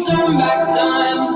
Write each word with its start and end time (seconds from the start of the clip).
turn 0.00 0.38
back 0.38 0.68
time 0.68 1.26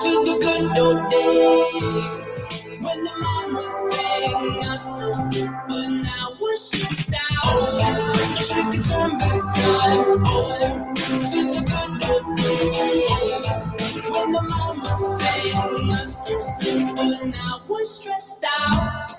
to 0.00 0.10
the 0.24 0.38
good 0.40 0.78
old 0.78 1.10
days 1.10 2.48
when 2.80 3.04
the 3.04 3.12
mama 3.20 3.68
sang 3.68 4.64
us 4.64 4.90
to 4.98 5.14
sleep, 5.14 5.50
but 5.68 5.88
now 5.88 6.34
we're 6.40 6.56
stressed 6.56 7.12
out. 7.12 8.34
Wish 8.34 8.56
we 8.56 8.62
could 8.72 8.82
turn 8.82 9.18
back 9.18 9.40
time 9.52 10.22
oh, 10.24 10.94
to 10.94 11.40
the 11.52 11.62
good 11.68 12.04
old 12.08 12.36
days 12.38 13.60
when 14.08 14.32
the 14.32 14.42
mama 14.48 14.94
sang 14.96 15.92
us 15.92 16.18
to 16.20 16.42
sleep, 16.42 16.96
but 16.96 17.26
now 17.26 17.62
we're 17.68 17.84
stressed 17.84 18.46
out. 18.60 19.12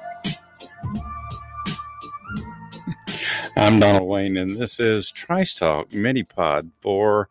I'm 3.55 3.79
Donald 3.79 4.09
Wayne, 4.09 4.37
and 4.37 4.57
this 4.57 4.79
is 4.79 5.11
Trice 5.11 5.53
Talk 5.53 5.93
Mini 5.93 6.23
Pod 6.23 6.71
for 6.81 7.29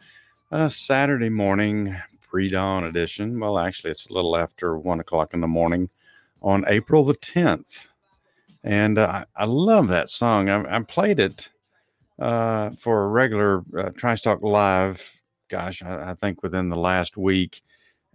a 0.53 0.69
Saturday 0.69 1.31
morning 1.31 1.97
pre 2.20 2.48
dawn 2.50 2.84
edition. 2.84 3.41
Well, 3.41 3.58
actually, 3.58 3.91
it's 3.91 4.06
a 4.06 4.12
little 4.12 4.36
after 4.36 4.77
one 4.78 5.00
o'clock 5.00 5.33
in 5.33 5.41
the 5.41 5.48
morning 5.48 5.89
on 6.42 6.64
April 6.69 7.05
the 7.05 7.14
10th. 7.14 7.86
And 8.62 8.98
uh, 8.98 9.25
I 9.34 9.44
love 9.47 9.89
that 9.89 10.11
song. 10.11 10.50
I, 10.50 10.77
I 10.77 10.81
played 10.83 11.19
it 11.20 11.48
uh, 12.19 12.70
for 12.78 13.05
a 13.05 13.09
regular 13.09 13.64
uh, 13.77 13.91
Trice 13.97 14.20
Talk 14.20 14.42
Live, 14.42 15.22
gosh, 15.48 15.83
I, 15.83 16.11
I, 16.11 16.14
think 16.14 16.42
within 16.42 16.69
the 16.69 16.77
last 16.77 17.16
week. 17.16 17.62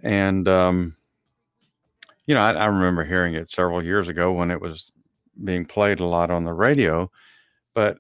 And, 0.04 0.48
um, 0.48 0.96
you 2.28 2.36
know, 2.36 2.42
I, 2.42 2.52
I 2.54 2.66
remember 2.66 3.04
hearing 3.04 3.34
it 3.34 3.50
several 3.50 3.84
years 3.84 4.08
ago 4.08 4.32
when 4.32 4.52
it 4.52 4.62
was 4.62 4.92
being 5.44 5.66
played 5.66 6.00
a 6.00 6.06
lot 6.06 6.30
on 6.30 6.46
the 6.46 6.54
radio. 6.54 7.12
But 7.74 7.98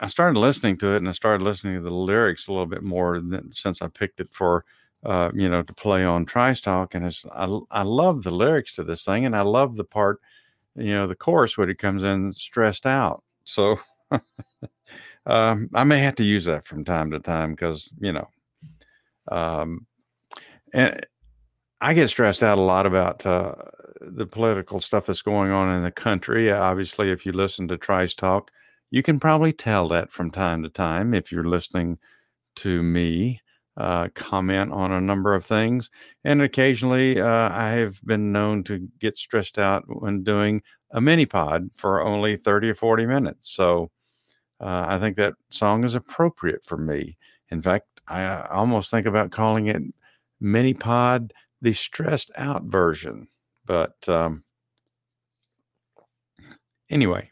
I 0.00 0.08
started 0.08 0.38
listening 0.38 0.78
to 0.78 0.94
it 0.94 0.98
and 0.98 1.08
I 1.08 1.12
started 1.12 1.44
listening 1.44 1.74
to 1.76 1.82
the 1.82 1.90
lyrics 1.90 2.48
a 2.48 2.52
little 2.52 2.66
bit 2.66 2.82
more 2.82 3.20
than, 3.20 3.52
since 3.52 3.82
I 3.82 3.88
picked 3.88 4.20
it 4.20 4.28
for 4.32 4.64
uh, 5.04 5.30
you 5.34 5.48
know, 5.48 5.62
to 5.62 5.72
play 5.72 6.04
on 6.04 6.26
Trice 6.26 6.60
Talk. 6.60 6.94
And 6.94 7.06
it's, 7.06 7.24
I, 7.32 7.58
I 7.70 7.82
love 7.82 8.22
the 8.22 8.30
lyrics 8.30 8.74
to 8.74 8.84
this 8.84 9.04
thing. 9.04 9.24
And 9.24 9.34
I 9.34 9.42
love 9.42 9.76
the 9.76 9.84
part, 9.84 10.20
you 10.74 10.94
know, 10.94 11.06
the 11.06 11.16
chorus 11.16 11.56
when 11.56 11.70
it 11.70 11.78
comes 11.78 12.02
in 12.02 12.32
stressed 12.32 12.86
out. 12.86 13.22
So 13.44 13.78
um, 15.26 15.68
I 15.74 15.84
may 15.84 15.98
have 16.00 16.16
to 16.16 16.24
use 16.24 16.44
that 16.44 16.64
from 16.64 16.84
time 16.84 17.10
to 17.12 17.18
time 17.18 17.52
because, 17.52 17.90
you 17.98 18.12
know, 18.12 18.28
um, 19.28 19.86
and 20.72 21.06
I 21.80 21.94
get 21.94 22.08
stressed 22.08 22.42
out 22.42 22.58
a 22.58 22.62
lot 22.62 22.84
about 22.84 23.24
uh, 23.24 23.54
the 24.02 24.26
political 24.26 24.80
stuff 24.80 25.06
that's 25.06 25.22
going 25.22 25.50
on 25.50 25.74
in 25.74 25.82
the 25.82 25.90
country. 25.90 26.52
Obviously, 26.52 27.10
if 27.10 27.24
you 27.24 27.32
listen 27.32 27.68
to 27.68 27.78
Trice 27.78 28.14
Talk, 28.14 28.50
you 28.90 29.02
can 29.02 29.20
probably 29.20 29.52
tell 29.52 29.88
that 29.88 30.12
from 30.12 30.30
time 30.30 30.62
to 30.62 30.68
time 30.68 31.14
if 31.14 31.30
you're 31.30 31.44
listening 31.44 31.98
to 32.56 32.82
me 32.82 33.40
uh, 33.76 34.08
comment 34.14 34.72
on 34.72 34.92
a 34.92 35.00
number 35.00 35.34
of 35.34 35.44
things. 35.44 35.90
And 36.24 36.42
occasionally, 36.42 37.20
uh, 37.20 37.50
I 37.50 37.70
have 37.70 38.00
been 38.04 38.32
known 38.32 38.62
to 38.64 38.88
get 38.98 39.16
stressed 39.16 39.58
out 39.58 39.84
when 39.86 40.22
doing 40.22 40.62
a 40.90 41.00
mini 41.00 41.24
pod 41.24 41.70
for 41.74 42.02
only 42.02 42.36
30 42.36 42.70
or 42.70 42.74
40 42.74 43.06
minutes. 43.06 43.50
So 43.50 43.90
uh, 44.60 44.84
I 44.86 44.98
think 44.98 45.16
that 45.16 45.34
song 45.48 45.84
is 45.84 45.94
appropriate 45.94 46.64
for 46.64 46.76
me. 46.76 47.16
In 47.50 47.62
fact, 47.62 47.86
I 48.06 48.24
uh, 48.24 48.48
almost 48.50 48.90
think 48.90 49.06
about 49.06 49.30
calling 49.30 49.68
it 49.68 49.82
mini 50.40 50.74
pod, 50.74 51.32
the 51.62 51.72
stressed 51.72 52.30
out 52.36 52.64
version. 52.64 53.28
But 53.64 54.08
um, 54.08 54.44
anyway, 56.90 57.30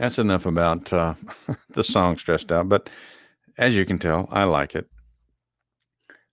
that's 0.00 0.18
enough 0.18 0.46
about 0.46 0.90
uh, 0.94 1.14
the 1.74 1.84
song 1.84 2.16
stressed 2.16 2.50
out. 2.50 2.70
But 2.70 2.88
as 3.58 3.76
you 3.76 3.84
can 3.84 3.98
tell, 3.98 4.28
I 4.30 4.44
like 4.44 4.74
it. 4.74 4.88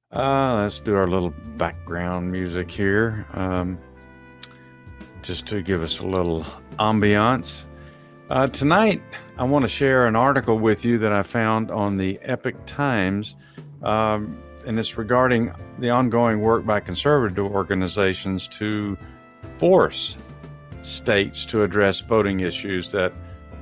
Uh, 0.10 0.62
let's 0.62 0.80
do 0.80 0.96
our 0.96 1.06
little 1.06 1.34
background 1.58 2.32
music 2.32 2.72
here, 2.72 3.28
um, 3.34 3.78
just 5.22 5.46
to 5.48 5.62
give 5.62 5.84
us 5.84 6.00
a 6.00 6.06
little 6.06 6.46
ambiance. 6.80 7.66
Uh, 8.30 8.48
tonight, 8.48 9.02
I 9.38 9.44
want 9.44 9.64
to 9.64 9.70
share 9.70 10.08
an 10.08 10.16
article 10.16 10.58
with 10.58 10.86
you 10.86 10.98
that 11.00 11.12
I 11.12 11.24
found 11.24 11.70
on 11.70 11.98
the 11.98 12.18
Epoch 12.22 12.56
Times, 12.68 13.36
um, 13.84 14.42
and 14.66 14.80
it's 14.80 14.98
regarding 14.98 15.54
the 15.78 15.90
ongoing 15.90 16.40
work 16.40 16.66
by 16.66 16.80
conservative 16.80 17.46
organizations 17.46 18.48
to 18.50 18.98
force 19.58 20.16
states 20.82 21.46
to 21.48 21.64
address 21.64 22.00
voting 22.00 22.40
issues 22.40 22.92
that 22.94 23.12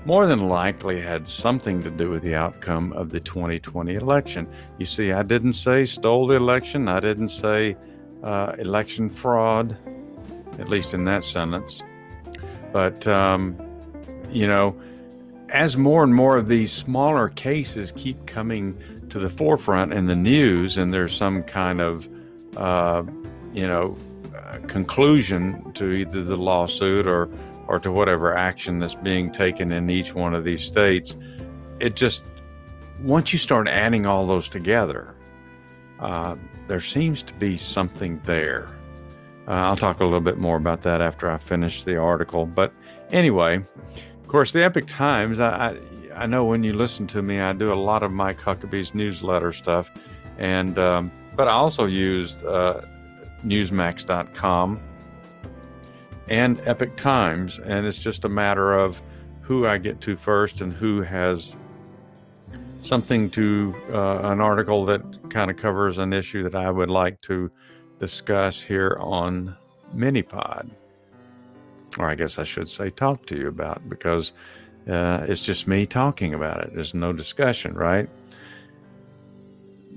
more 0.05 0.27
than 0.27 0.47
likely 0.47 1.01
had 1.01 1.27
something 1.27 1.81
to 1.81 1.89
do 1.89 2.09
with 2.09 2.21
the 2.21 2.35
outcome 2.35 2.93
of 2.93 3.09
the 3.09 3.19
2020 3.19 3.95
election. 3.95 4.47
You 4.77 4.85
see, 4.85 5.11
I 5.11 5.23
didn't 5.23 5.53
say 5.53 5.85
stole 5.85 6.27
the 6.27 6.35
election, 6.35 6.87
I 6.87 6.99
didn't 6.99 7.29
say 7.29 7.75
uh, 8.23 8.53
election 8.59 9.09
fraud, 9.09 9.75
at 10.59 10.69
least 10.69 10.93
in 10.93 11.05
that 11.05 11.23
sentence. 11.23 11.81
But, 12.71 13.07
um, 13.07 13.57
you 14.29 14.47
know, 14.47 14.79
as 15.49 15.75
more 15.75 16.03
and 16.03 16.13
more 16.13 16.37
of 16.37 16.47
these 16.47 16.71
smaller 16.71 17.29
cases 17.29 17.91
keep 17.91 18.25
coming 18.27 18.77
to 19.09 19.19
the 19.19 19.29
forefront 19.29 19.93
in 19.93 20.05
the 20.05 20.15
news, 20.15 20.77
and 20.77 20.93
there's 20.93 21.15
some 21.15 21.41
kind 21.43 21.81
of, 21.81 22.07
uh, 22.57 23.03
you 23.53 23.67
know, 23.67 23.97
uh, 24.35 24.59
conclusion 24.67 25.71
to 25.73 25.91
either 25.91 26.23
the 26.23 26.37
lawsuit 26.37 27.07
or 27.07 27.29
or 27.67 27.79
to 27.79 27.91
whatever 27.91 28.35
action 28.35 28.79
that's 28.79 28.95
being 28.95 29.31
taken 29.31 29.71
in 29.71 29.89
each 29.89 30.13
one 30.13 30.33
of 30.33 30.43
these 30.43 30.63
states. 30.63 31.15
It 31.79 31.95
just, 31.95 32.25
once 33.01 33.33
you 33.33 33.39
start 33.39 33.67
adding 33.67 34.05
all 34.05 34.25
those 34.27 34.47
together, 34.47 35.15
uh, 35.99 36.35
there 36.67 36.79
seems 36.79 37.23
to 37.23 37.33
be 37.33 37.57
something 37.57 38.19
there. 38.25 38.67
Uh, 39.47 39.51
I'll 39.51 39.77
talk 39.77 39.99
a 39.99 40.03
little 40.03 40.21
bit 40.21 40.37
more 40.37 40.57
about 40.57 40.81
that 40.83 41.01
after 41.01 41.29
I 41.29 41.37
finish 41.37 41.83
the 41.83 41.97
article. 41.97 42.45
But 42.45 42.73
anyway, 43.11 43.57
of 43.57 44.27
course, 44.27 44.51
the 44.53 44.63
Epoch 44.63 44.87
Times, 44.87 45.39
I, 45.39 45.49
I, 45.69 46.23
I 46.23 46.25
know 46.25 46.45
when 46.45 46.63
you 46.63 46.73
listen 46.73 47.07
to 47.07 47.21
me, 47.21 47.39
I 47.39 47.53
do 47.53 47.71
a 47.71 47.75
lot 47.75 48.03
of 48.03 48.11
Mike 48.11 48.39
Huckabee's 48.39 48.95
newsletter 48.95 49.51
stuff. 49.51 49.91
And, 50.37 50.77
um, 50.77 51.11
but 51.35 51.47
I 51.47 51.51
also 51.51 51.85
use 51.85 52.43
uh, 52.43 52.85
Newsmax.com 53.45 54.79
and 56.27 56.59
Epoch 56.67 56.95
Times. 56.95 57.59
And 57.59 57.85
it's 57.85 57.99
just 57.99 58.25
a 58.25 58.29
matter 58.29 58.73
of 58.73 59.01
who 59.41 59.67
I 59.67 59.77
get 59.77 60.01
to 60.01 60.15
first 60.15 60.61
and 60.61 60.73
who 60.73 61.01
has 61.01 61.55
something 62.81 63.29
to 63.31 63.75
uh, 63.91 64.19
an 64.23 64.41
article 64.41 64.85
that 64.85 65.29
kind 65.29 65.49
of 65.49 65.57
covers 65.57 65.97
an 65.97 66.13
issue 66.13 66.43
that 66.43 66.55
I 66.55 66.69
would 66.69 66.89
like 66.89 67.21
to 67.21 67.51
discuss 67.99 68.61
here 68.61 68.97
on 68.99 69.55
Minipod. 69.95 70.69
Or 71.97 72.09
I 72.09 72.15
guess 72.15 72.37
I 72.37 72.43
should 72.43 72.69
say 72.69 72.89
talk 72.89 73.25
to 73.27 73.37
you 73.37 73.47
about 73.47 73.87
because 73.89 74.33
uh, 74.87 75.25
it's 75.27 75.43
just 75.43 75.67
me 75.67 75.85
talking 75.85 76.33
about 76.33 76.61
it. 76.61 76.73
There's 76.73 76.93
no 76.93 77.13
discussion, 77.13 77.73
right? 77.73 78.09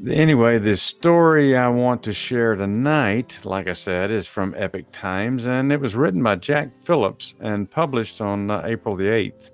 Anyway, 0.06 0.58
the 0.58 0.76
story 0.76 1.56
I 1.56 1.66
want 1.68 2.04
to 2.04 2.12
share 2.12 2.54
tonight, 2.54 3.40
like 3.42 3.66
I 3.66 3.72
said, 3.72 4.12
is 4.12 4.28
from 4.28 4.54
Epoch 4.56 4.84
Times, 4.92 5.44
and 5.44 5.72
it 5.72 5.80
was 5.80 5.96
written 5.96 6.22
by 6.22 6.36
Jack 6.36 6.70
Phillips 6.84 7.34
and 7.40 7.68
published 7.68 8.20
on 8.20 8.48
uh, 8.48 8.62
April 8.64 8.94
the 8.94 9.06
8th. 9.06 9.50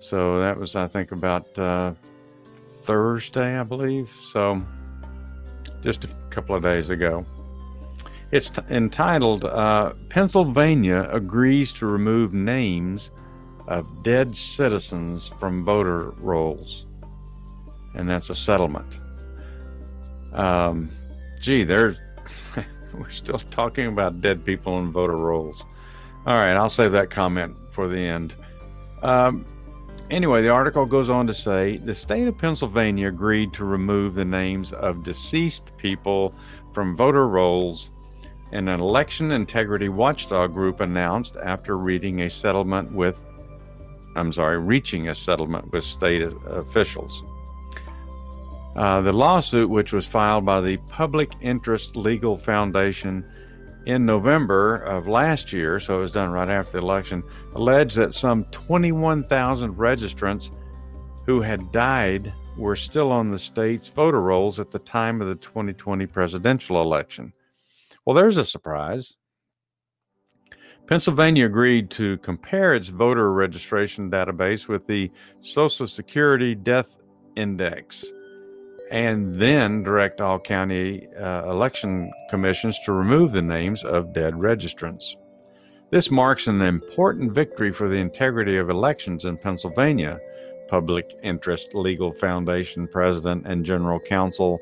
So 0.00 0.40
that 0.40 0.58
was, 0.58 0.74
I 0.74 0.88
think, 0.88 1.12
about 1.12 1.56
uh, 1.56 1.94
Thursday, 2.80 3.60
I 3.60 3.62
believe. 3.62 4.08
So 4.08 4.60
just 5.82 6.02
a 6.02 6.08
couple 6.30 6.56
of 6.56 6.64
days 6.64 6.90
ago. 6.90 7.24
It's 8.32 8.50
t- 8.50 8.62
entitled 8.68 9.44
uh, 9.44 9.92
Pennsylvania 10.08 11.08
Agrees 11.12 11.72
to 11.74 11.86
Remove 11.86 12.34
Names 12.34 13.12
of 13.68 14.02
Dead 14.02 14.34
Citizens 14.34 15.28
from 15.28 15.64
Voter 15.64 16.10
Rolls. 16.18 16.86
And 17.94 18.10
that's 18.10 18.30
a 18.30 18.34
settlement. 18.34 18.98
Um, 20.36 20.90
gee, 21.40 21.64
there's 21.64 21.98
we're 22.94 23.08
still 23.08 23.38
talking 23.38 23.86
about 23.86 24.20
dead 24.20 24.44
people 24.44 24.78
in 24.78 24.92
voter 24.92 25.16
rolls. 25.16 25.64
All 26.26 26.34
right, 26.34 26.56
I'll 26.56 26.68
save 26.68 26.92
that 26.92 27.10
comment 27.10 27.56
for 27.70 27.88
the 27.88 27.98
end. 27.98 28.34
Um, 29.02 29.46
anyway, 30.10 30.42
the 30.42 30.50
article 30.50 30.84
goes 30.84 31.08
on 31.08 31.26
to 31.26 31.34
say 31.34 31.78
the 31.78 31.94
state 31.94 32.28
of 32.28 32.36
Pennsylvania 32.36 33.08
agreed 33.08 33.52
to 33.54 33.64
remove 33.64 34.14
the 34.14 34.24
names 34.24 34.72
of 34.72 35.02
deceased 35.02 35.76
people 35.76 36.34
from 36.72 36.96
voter 36.96 37.28
rolls, 37.28 37.90
and 38.52 38.68
an 38.68 38.80
election 38.80 39.32
integrity 39.32 39.88
watchdog 39.88 40.52
group 40.52 40.80
announced 40.80 41.36
after 41.36 41.78
reading 41.78 42.22
a 42.22 42.30
settlement 42.30 42.92
with, 42.92 43.24
I'm 44.14 44.32
sorry, 44.32 44.58
reaching 44.58 45.08
a 45.08 45.14
settlement 45.14 45.72
with 45.72 45.84
state 45.84 46.22
officials. 46.22 47.22
Uh, 48.76 49.00
the 49.00 49.12
lawsuit, 49.12 49.70
which 49.70 49.94
was 49.94 50.04
filed 50.04 50.44
by 50.44 50.60
the 50.60 50.76
Public 50.88 51.32
Interest 51.40 51.96
Legal 51.96 52.36
Foundation 52.36 53.24
in 53.86 54.04
November 54.04 54.76
of 54.76 55.08
last 55.08 55.50
year, 55.50 55.80
so 55.80 55.96
it 55.96 56.00
was 56.02 56.12
done 56.12 56.30
right 56.30 56.50
after 56.50 56.72
the 56.72 56.78
election, 56.78 57.22
alleged 57.54 57.96
that 57.96 58.12
some 58.12 58.44
21,000 58.46 59.74
registrants 59.76 60.50
who 61.24 61.40
had 61.40 61.72
died 61.72 62.34
were 62.58 62.76
still 62.76 63.12
on 63.12 63.30
the 63.30 63.38
state's 63.38 63.88
voter 63.88 64.20
rolls 64.20 64.60
at 64.60 64.70
the 64.70 64.78
time 64.78 65.22
of 65.22 65.28
the 65.28 65.36
2020 65.36 66.04
presidential 66.06 66.82
election. 66.82 67.32
Well, 68.04 68.14
there's 68.14 68.36
a 68.36 68.44
surprise. 68.44 69.16
Pennsylvania 70.86 71.46
agreed 71.46 71.90
to 71.92 72.18
compare 72.18 72.74
its 72.74 72.88
voter 72.88 73.32
registration 73.32 74.10
database 74.10 74.68
with 74.68 74.86
the 74.86 75.10
Social 75.40 75.86
Security 75.86 76.54
Death 76.54 76.98
Index 77.36 78.12
and 78.90 79.40
then 79.40 79.82
direct 79.82 80.20
all 80.20 80.38
county 80.38 81.08
uh, 81.16 81.50
election 81.50 82.12
commissions 82.30 82.78
to 82.84 82.92
remove 82.92 83.32
the 83.32 83.42
names 83.42 83.84
of 83.84 84.12
dead 84.12 84.34
registrants. 84.34 85.16
This 85.90 86.10
marks 86.10 86.46
an 86.46 86.62
important 86.62 87.32
victory 87.32 87.72
for 87.72 87.88
the 87.88 87.96
integrity 87.96 88.56
of 88.56 88.70
elections 88.70 89.24
in 89.24 89.38
Pennsylvania, 89.38 90.18
Public 90.68 91.16
Interest 91.22 91.74
Legal 91.74 92.12
Foundation 92.12 92.88
President 92.88 93.46
and 93.46 93.64
General 93.64 94.00
Counsel 94.00 94.60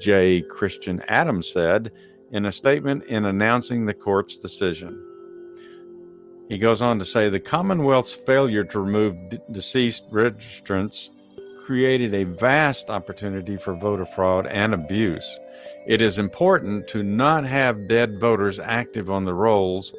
J. 0.00 0.42
Christian 0.42 1.02
Adams 1.08 1.50
said 1.50 1.92
in 2.30 2.46
a 2.46 2.52
statement 2.52 3.04
in 3.04 3.26
announcing 3.26 3.84
the 3.84 3.94
court's 3.94 4.36
decision. 4.36 5.08
He 6.48 6.58
goes 6.58 6.82
on 6.82 6.98
to 6.98 7.04
say 7.04 7.28
the 7.28 7.40
Commonwealth's 7.40 8.14
failure 8.14 8.64
to 8.64 8.80
remove 8.80 9.16
deceased 9.52 10.10
registrants 10.10 11.10
created 11.72 12.12
a 12.12 12.24
vast 12.24 12.90
opportunity 12.90 13.56
for 13.56 13.74
voter 13.74 14.04
fraud 14.04 14.46
and 14.46 14.74
abuse. 14.74 15.40
It 15.86 16.02
is 16.02 16.18
important 16.18 16.86
to 16.88 17.02
not 17.02 17.44
have 17.46 17.88
dead 17.88 18.20
voters 18.20 18.58
active 18.58 19.10
on 19.10 19.24
the 19.24 19.32
rolls 19.32 19.94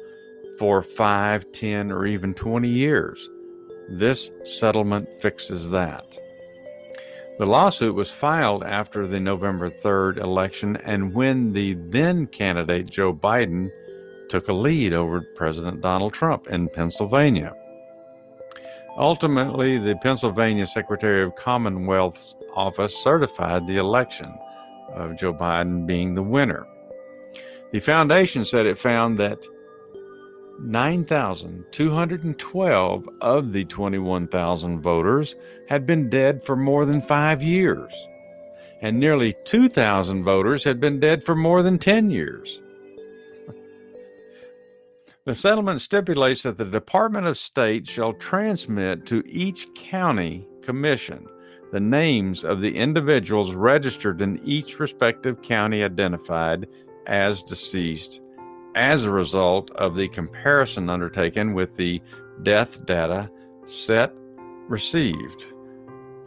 for 0.56 0.84
5, 0.84 1.50
10, 1.50 1.90
or 1.90 2.06
even 2.06 2.32
20 2.32 2.68
years. 2.68 3.28
This 3.88 4.30
settlement 4.44 5.08
fixes 5.20 5.70
that. 5.70 6.16
The 7.40 7.46
lawsuit 7.46 7.96
was 7.96 8.12
filed 8.12 8.62
after 8.62 9.08
the 9.08 9.18
November 9.18 9.68
3rd 9.68 10.18
election 10.18 10.76
and 10.76 11.12
when 11.12 11.54
the 11.54 11.74
then 11.88 12.28
candidate 12.28 12.88
Joe 12.88 13.12
Biden 13.12 13.68
took 14.28 14.46
a 14.46 14.52
lead 14.52 14.92
over 14.92 15.22
President 15.34 15.80
Donald 15.80 16.12
Trump 16.12 16.46
in 16.46 16.68
Pennsylvania. 16.68 17.52
Ultimately, 18.96 19.78
the 19.78 19.96
Pennsylvania 19.96 20.66
Secretary 20.66 21.22
of 21.22 21.34
Commonwealth's 21.34 22.36
office 22.54 22.96
certified 22.96 23.66
the 23.66 23.78
election 23.78 24.32
of 24.92 25.16
Joe 25.16 25.34
Biden 25.34 25.84
being 25.84 26.14
the 26.14 26.22
winner. 26.22 26.64
The 27.72 27.80
foundation 27.80 28.44
said 28.44 28.66
it 28.66 28.78
found 28.78 29.18
that 29.18 29.44
9,212 30.60 33.08
of 33.20 33.52
the 33.52 33.64
21,000 33.64 34.80
voters 34.80 35.34
had 35.68 35.84
been 35.84 36.08
dead 36.08 36.40
for 36.40 36.54
more 36.54 36.86
than 36.86 37.00
five 37.00 37.42
years, 37.42 37.92
and 38.80 39.00
nearly 39.00 39.34
2,000 39.44 40.22
voters 40.22 40.62
had 40.62 40.78
been 40.78 41.00
dead 41.00 41.24
for 41.24 41.34
more 41.34 41.64
than 41.64 41.78
10 41.78 42.10
years. 42.10 42.62
The 45.26 45.34
settlement 45.34 45.80
stipulates 45.80 46.42
that 46.42 46.58
the 46.58 46.66
Department 46.66 47.26
of 47.26 47.38
State 47.38 47.88
shall 47.88 48.12
transmit 48.12 49.06
to 49.06 49.22
each 49.26 49.72
county 49.72 50.46
commission 50.60 51.26
the 51.72 51.80
names 51.80 52.44
of 52.44 52.60
the 52.60 52.76
individuals 52.76 53.54
registered 53.54 54.20
in 54.20 54.38
each 54.44 54.78
respective 54.78 55.40
county 55.40 55.82
identified 55.82 56.66
as 57.06 57.42
deceased 57.42 58.20
as 58.74 59.04
a 59.04 59.10
result 59.10 59.70
of 59.72 59.96
the 59.96 60.08
comparison 60.08 60.90
undertaken 60.90 61.54
with 61.54 61.74
the 61.74 62.02
death 62.42 62.84
data 62.84 63.30
set 63.64 64.14
received 64.68 65.46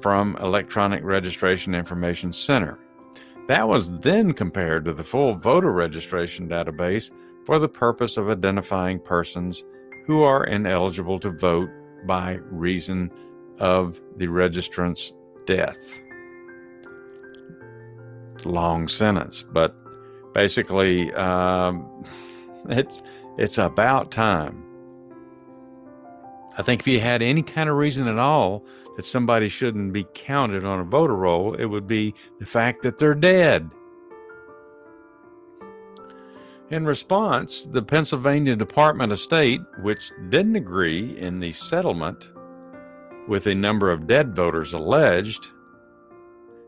from 0.01 0.35
Electronic 0.37 1.03
Registration 1.03 1.75
Information 1.75 2.33
Center. 2.33 2.79
That 3.47 3.67
was 3.67 3.91
then 3.99 4.33
compared 4.33 4.85
to 4.85 4.93
the 4.93 5.03
full 5.03 5.35
voter 5.35 5.71
registration 5.71 6.49
database 6.49 7.11
for 7.47 7.59
the 7.59 7.69
purpose 7.69 8.17
of 8.17 8.29
identifying 8.29 8.99
persons 8.99 9.63
who 10.05 10.21
are 10.21 10.43
ineligible 10.43 11.17
to 11.17 11.29
vote 11.29 11.69
by 12.05 12.33
reason 12.51 13.09
of 13.59 14.01
the 14.17 14.27
registrant's 14.27 15.13
death. 15.45 15.97
Long 18.43 18.89
sentence, 18.89 19.43
but 19.43 19.73
basically, 20.33 21.13
um, 21.13 22.03
it's 22.69 23.01
it's 23.37 23.57
about 23.57 24.11
time. 24.11 24.61
I 26.57 26.63
think 26.63 26.81
if 26.81 26.87
you 26.87 26.99
had 26.99 27.21
any 27.21 27.43
kind 27.43 27.69
of 27.69 27.77
reason 27.77 28.09
at 28.09 28.19
all 28.19 28.65
that 28.97 29.05
somebody 29.05 29.47
shouldn't 29.47 29.93
be 29.93 30.05
counted 30.13 30.65
on 30.65 30.81
a 30.81 30.83
voter 30.83 31.15
roll, 31.15 31.53
it 31.53 31.67
would 31.67 31.87
be 31.87 32.13
the 32.39 32.45
fact 32.45 32.83
that 32.83 32.97
they're 32.97 33.15
dead. 33.15 33.71
In 36.69 36.85
response, 36.85 37.65
the 37.65 37.81
Pennsylvania 37.81 38.55
Department 38.55 39.13
of 39.13 39.19
State, 39.21 39.61
which 39.81 40.11
didn't 40.27 40.57
agree 40.57 41.17
in 41.17 41.39
the 41.39 41.53
settlement 41.53 42.29
with 43.25 43.45
the 43.45 43.55
number 43.55 43.89
of 43.89 44.05
dead 44.05 44.35
voters 44.35 44.73
alleged, 44.73 45.51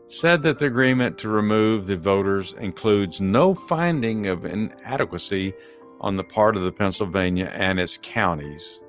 said 0.06 0.42
that 0.42 0.58
the 0.58 0.66
agreement 0.66 1.18
to 1.18 1.28
remove 1.28 1.86
the 1.86 1.98
voters 1.98 2.54
includes 2.54 3.20
no 3.20 3.54
finding 3.54 4.26
of 4.26 4.46
inadequacy 4.46 5.52
on 6.00 6.16
the 6.16 6.24
part 6.24 6.56
of 6.56 6.62
the 6.62 6.72
Pennsylvania 6.72 7.52
and 7.54 7.78
its 7.78 7.98
counties. 8.00 8.80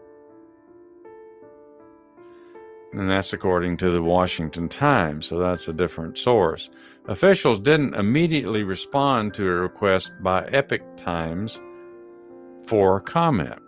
And 2.93 3.09
that's 3.09 3.33
according 3.33 3.77
to 3.77 3.91
the 3.91 4.01
Washington 4.01 4.69
Times, 4.69 5.25
so 5.25 5.37
that's 5.37 5.67
a 5.67 5.73
different 5.73 6.17
source. 6.17 6.69
Officials 7.07 7.59
didn't 7.59 7.95
immediately 7.95 8.63
respond 8.63 9.33
to 9.33 9.47
a 9.47 9.55
request 9.55 10.11
by 10.21 10.45
Epoch 10.45 10.83
Times 10.97 11.59
for 12.67 13.01
comment. 13.01 13.59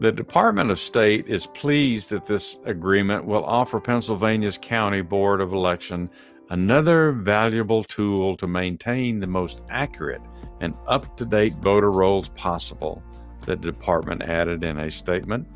The 0.00 0.10
Department 0.10 0.72
of 0.72 0.80
State 0.80 1.28
is 1.28 1.46
pleased 1.46 2.10
that 2.10 2.26
this 2.26 2.58
agreement 2.64 3.26
will 3.26 3.44
offer 3.44 3.78
Pennsylvania's 3.78 4.58
County 4.58 5.02
Board 5.02 5.40
of 5.40 5.52
Election 5.52 6.10
another 6.50 7.12
valuable 7.12 7.84
tool 7.84 8.36
to 8.38 8.48
maintain 8.48 9.20
the 9.20 9.28
most 9.28 9.62
accurate 9.70 10.20
and 10.60 10.74
up 10.88 11.16
to 11.16 11.24
date 11.24 11.54
voter 11.54 11.92
rolls 11.92 12.28
possible, 12.30 13.00
the 13.46 13.54
department 13.54 14.22
added 14.22 14.64
in 14.64 14.78
a 14.78 14.90
statement. 14.90 15.46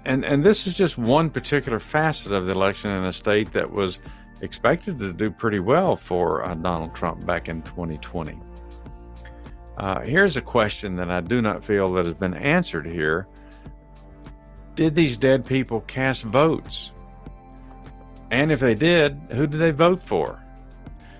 and 0.06 0.24
and 0.24 0.44
this 0.44 0.68
is 0.68 0.76
just 0.76 0.98
one 0.98 1.30
particular 1.30 1.80
facet 1.80 2.32
of 2.32 2.46
the 2.46 2.52
election 2.52 2.92
in 2.92 3.04
a 3.06 3.14
state 3.14 3.52
that 3.54 3.72
was 3.72 4.00
expected 4.42 5.00
to 5.00 5.14
do 5.14 5.32
pretty 5.32 5.60
well 5.60 5.96
for 5.96 6.44
uh, 6.44 6.54
Donald 6.56 6.94
Trump 6.94 7.26
back 7.26 7.48
in 7.50 7.62
2020. 7.64 8.40
Uh, 9.78 10.02
here's 10.02 10.38
a 10.38 10.42
question 10.42 10.96
that 10.96 11.10
I 11.10 11.22
do 11.22 11.42
not 11.42 11.64
feel 11.64 11.92
that 11.94 12.06
has 12.06 12.14
been 12.14 12.34
answered 12.34 12.86
here. 12.86 13.28
Did 14.76 14.96
these 14.96 15.18
dead 15.18 15.46
people 15.46 15.82
cast 15.82 16.24
votes? 16.24 16.92
And 18.32 18.52
if 18.52 18.60
they 18.60 18.76
did, 18.76 19.20
who 19.32 19.48
did 19.48 19.60
they 19.60 19.72
vote 19.72 20.02
for? 20.02 20.42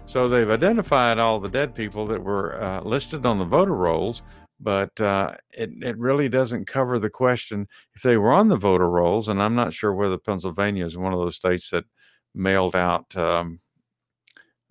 So 0.06 0.28
they've 0.28 0.50
identified 0.50 1.20
all 1.20 1.40
the 1.40 1.50
dead 1.50 1.74
people 1.74 2.06
that 2.08 2.24
were 2.24 2.62
uh, 2.62 2.82
listed 2.82 3.26
on 3.26 3.40
the 3.40 3.46
voter 3.46 3.74
rolls, 3.74 4.24
but 4.60 5.00
uh, 5.02 5.36
it, 5.52 5.72
it 5.82 5.98
really 5.98 6.30
doesn't 6.30 6.66
cover 6.66 7.00
the 7.00 7.10
question 7.10 7.68
if 7.94 8.02
they 8.02 8.18
were 8.18 8.34
on 8.34 8.48
the 8.48 8.56
voter 8.56 8.90
rolls. 8.90 9.28
And 9.28 9.42
I'm 9.42 9.56
not 9.56 9.74
sure 9.74 9.94
whether 9.94 10.18
Pennsylvania 10.18 10.86
is 10.86 10.98
one 10.98 11.14
of 11.14 11.20
those 11.20 11.36
states 11.36 11.70
that 11.72 11.86
mailed 12.34 12.76
out 12.76 13.16
um, 13.16 13.60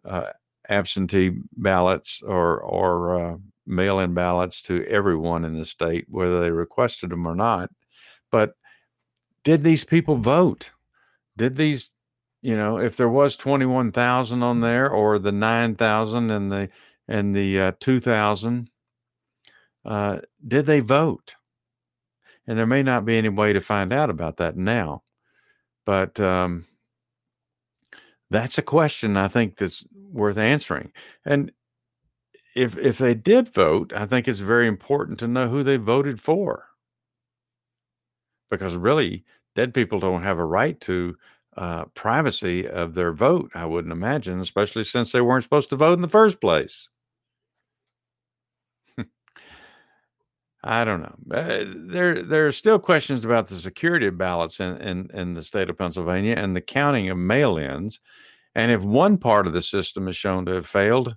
uh, 0.05 0.31
absentee 0.69 1.37
ballots 1.53 2.23
or 2.23 2.61
or 2.61 3.19
uh, 3.19 3.37
mail-in 3.67 4.14
ballots 4.14 4.62
to 4.62 4.85
everyone 4.87 5.45
in 5.45 5.59
the 5.59 5.64
state, 5.64 6.07
whether 6.09 6.41
they 6.41 6.50
requested 6.50 7.11
them 7.11 7.26
or 7.26 7.35
not. 7.35 7.71
But 8.31 8.55
did 9.43 9.64
these 9.64 9.85
people 9.85 10.17
vote? 10.17 10.71
Did 11.37 11.57
these, 11.57 11.93
you 12.43 12.57
know, 12.57 12.79
if 12.79 12.97
there 12.97 13.09
was 13.09 13.37
twenty-one 13.37 13.93
thousand 13.93 14.43
on 14.43 14.61
there, 14.61 14.88
or 14.91 15.19
the 15.19 15.33
nine 15.33 15.75
thousand 15.75 16.31
and 16.31 16.50
the 16.50 16.71
and 17.09 17.35
the 17.35 17.61
uh, 17.61 17.73
two 17.81 18.00
thousand, 18.00 18.71
uh, 19.85 20.19
did 20.47 20.67
they 20.67 20.81
vote? 20.81 21.37
And 22.47 22.59
there 22.59 22.67
may 22.67 22.83
not 22.83 23.05
be 23.05 23.17
any 23.17 23.31
way 23.31 23.53
to 23.53 23.61
find 23.61 23.93
out 23.93 24.11
about 24.11 24.37
that 24.37 24.57
now, 24.57 25.03
but 25.87 26.21
um, 26.21 26.67
that's 28.31 28.59
a 28.59 28.62
question 28.62 29.17
I 29.17 29.29
think 29.29 29.57
that's 29.57 29.85
worth 30.12 30.38
answering. 30.38 30.93
And 31.25 31.53
if 32.55 32.76
if 32.79 32.99
they 32.99 33.14
did 33.14 33.49
vote, 33.49 33.93
I 33.95 34.07
think 34.07 34.29
it's 34.29 34.41
very 34.41 34.69
important 34.69 35.19
to 35.21 35.29
know 35.29 35.49
who 35.49 35.62
they 35.62 35.76
voted 35.76 36.21
for. 36.21 36.67
Because 38.50 38.76
really, 38.76 39.25
dead 39.57 39.75
people 39.75 39.99
don't 39.99 40.23
have 40.23 40.38
a 40.38 40.45
right 40.45 40.79
to 40.83 41.17
uh, 41.57 41.85
privacy 41.95 42.69
of 42.69 42.95
their 42.95 43.12
vote. 43.12 43.50
I 43.55 43.64
wouldn't 43.64 43.93
imagine, 43.93 44.41
especially 44.41 44.85
since 44.85 45.12
they 45.12 45.21
weren't 45.21 45.45
supposed 45.45 45.71
to 45.71 45.76
vote 45.76 45.95
in 45.95 46.03
the 46.03 46.09
first 46.09 46.41
place. 46.41 46.88
I 50.66 50.85
don't 50.85 51.02
know. 51.02 51.37
Uh, 51.37 51.64
there, 51.76 52.23
there 52.23 52.47
are 52.47 52.52
still 52.52 52.78
questions 52.78 53.23
about 53.23 53.49
the 53.49 53.56
security 53.56 54.06
of 54.06 54.16
ballots 54.16 54.61
in, 54.61 54.78
in, 54.78 55.11
in 55.12 55.35
the 55.35 55.42
state 55.42 55.68
of 55.68 55.76
Pennsylvania 55.76 56.37
and 56.38 56.56
the 56.56 56.62
counting 56.62 57.11
of 57.11 57.18
mail-ins. 57.18 58.00
And 58.54 58.71
if 58.71 58.83
one 58.83 59.18
part 59.18 59.47
of 59.47 59.52
the 59.52 59.61
system 59.61 60.09
is 60.09 60.16
shown 60.16 60.47
to 60.47 60.52
have 60.52 60.66
failed, 60.66 61.16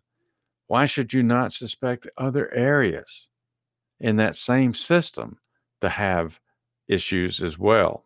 why 0.68 0.86
should 0.86 1.14
you 1.14 1.24
not 1.24 1.54
suspect 1.54 2.10
other 2.18 2.54
areas 2.54 3.30
in 4.02 4.18
that 4.18 4.36
same 4.36 4.74
system 4.74 5.38
to 5.80 5.88
have 5.88 6.42
issues 6.90 7.42
as 7.42 7.58
well? 7.58 8.04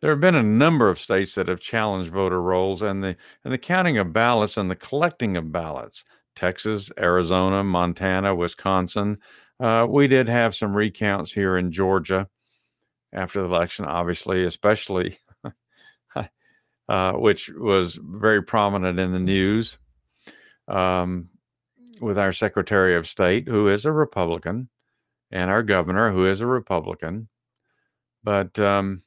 There 0.00 0.10
have 0.10 0.20
been 0.20 0.34
a 0.34 0.42
number 0.42 0.88
of 0.88 0.98
states 0.98 1.34
that 1.34 1.48
have 1.48 1.60
challenged 1.60 2.10
voter 2.10 2.40
rolls 2.40 2.80
and 2.80 3.04
the 3.04 3.16
and 3.44 3.52
the 3.52 3.58
counting 3.58 3.98
of 3.98 4.14
ballots 4.14 4.56
and 4.56 4.70
the 4.70 4.76
collecting 4.76 5.36
of 5.36 5.52
ballots. 5.52 6.04
Texas, 6.34 6.90
Arizona, 6.98 7.62
Montana, 7.64 8.34
Wisconsin. 8.34 9.18
Uh, 9.58 9.86
we 9.88 10.08
did 10.08 10.28
have 10.28 10.54
some 10.54 10.74
recounts 10.74 11.32
here 11.32 11.56
in 11.56 11.72
Georgia 11.72 12.28
after 13.12 13.40
the 13.40 13.46
election, 13.46 13.84
obviously, 13.84 14.44
especially, 14.44 15.18
uh, 16.88 17.12
which 17.12 17.50
was 17.50 17.98
very 18.02 18.42
prominent 18.42 18.98
in 18.98 19.12
the 19.12 19.18
news 19.18 19.78
um, 20.68 21.28
with 22.00 22.18
our 22.18 22.32
Secretary 22.32 22.96
of 22.96 23.06
State, 23.06 23.48
who 23.48 23.68
is 23.68 23.84
a 23.84 23.92
Republican, 23.92 24.68
and 25.30 25.50
our 25.50 25.62
governor, 25.62 26.10
who 26.10 26.26
is 26.26 26.40
a 26.40 26.46
Republican. 26.46 27.28
But 28.22 28.58
um, 28.58 29.02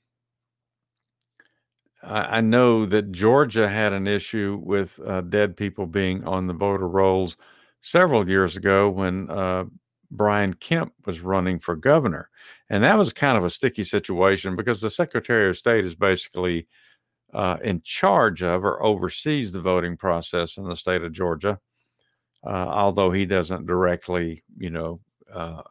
I, 2.03 2.41
know 2.41 2.85
that 2.85 3.11
Georgia 3.11 3.67
had 3.67 3.93
an 3.93 4.07
issue 4.07 4.59
with 4.63 4.99
uh, 5.05 5.21
dead 5.21 5.55
people 5.55 5.85
being 5.85 6.23
on 6.25 6.47
the 6.47 6.53
voter 6.53 6.87
rolls 6.87 7.37
several 7.81 8.27
years 8.27 8.57
ago 8.57 8.89
when 8.89 9.29
uh, 9.29 9.65
Brian 10.11 10.53
Kemp 10.53 10.93
was 11.05 11.21
running 11.21 11.59
for 11.59 11.75
governor. 11.75 12.29
And 12.69 12.83
that 12.83 12.97
was 12.97 13.13
kind 13.13 13.37
of 13.37 13.43
a 13.43 13.49
sticky 13.49 13.83
situation 13.83 14.55
because 14.55 14.81
the 14.81 14.89
Secretary 14.89 15.49
of 15.49 15.57
State 15.57 15.85
is 15.85 15.95
basically 15.95 16.67
uh, 17.33 17.57
in 17.63 17.81
charge 17.83 18.43
of 18.43 18.63
or 18.63 18.81
oversees 18.83 19.53
the 19.53 19.61
voting 19.61 19.97
process 19.97 20.57
in 20.57 20.65
the 20.65 20.75
state 20.75 21.01
of 21.03 21.11
Georgia, 21.11 21.59
uh, 22.45 22.67
although 22.69 23.11
he 23.11 23.25
doesn't 23.25 23.65
directly, 23.65 24.43
you 24.57 24.69
know, 24.69 24.99
uh, 25.33 25.61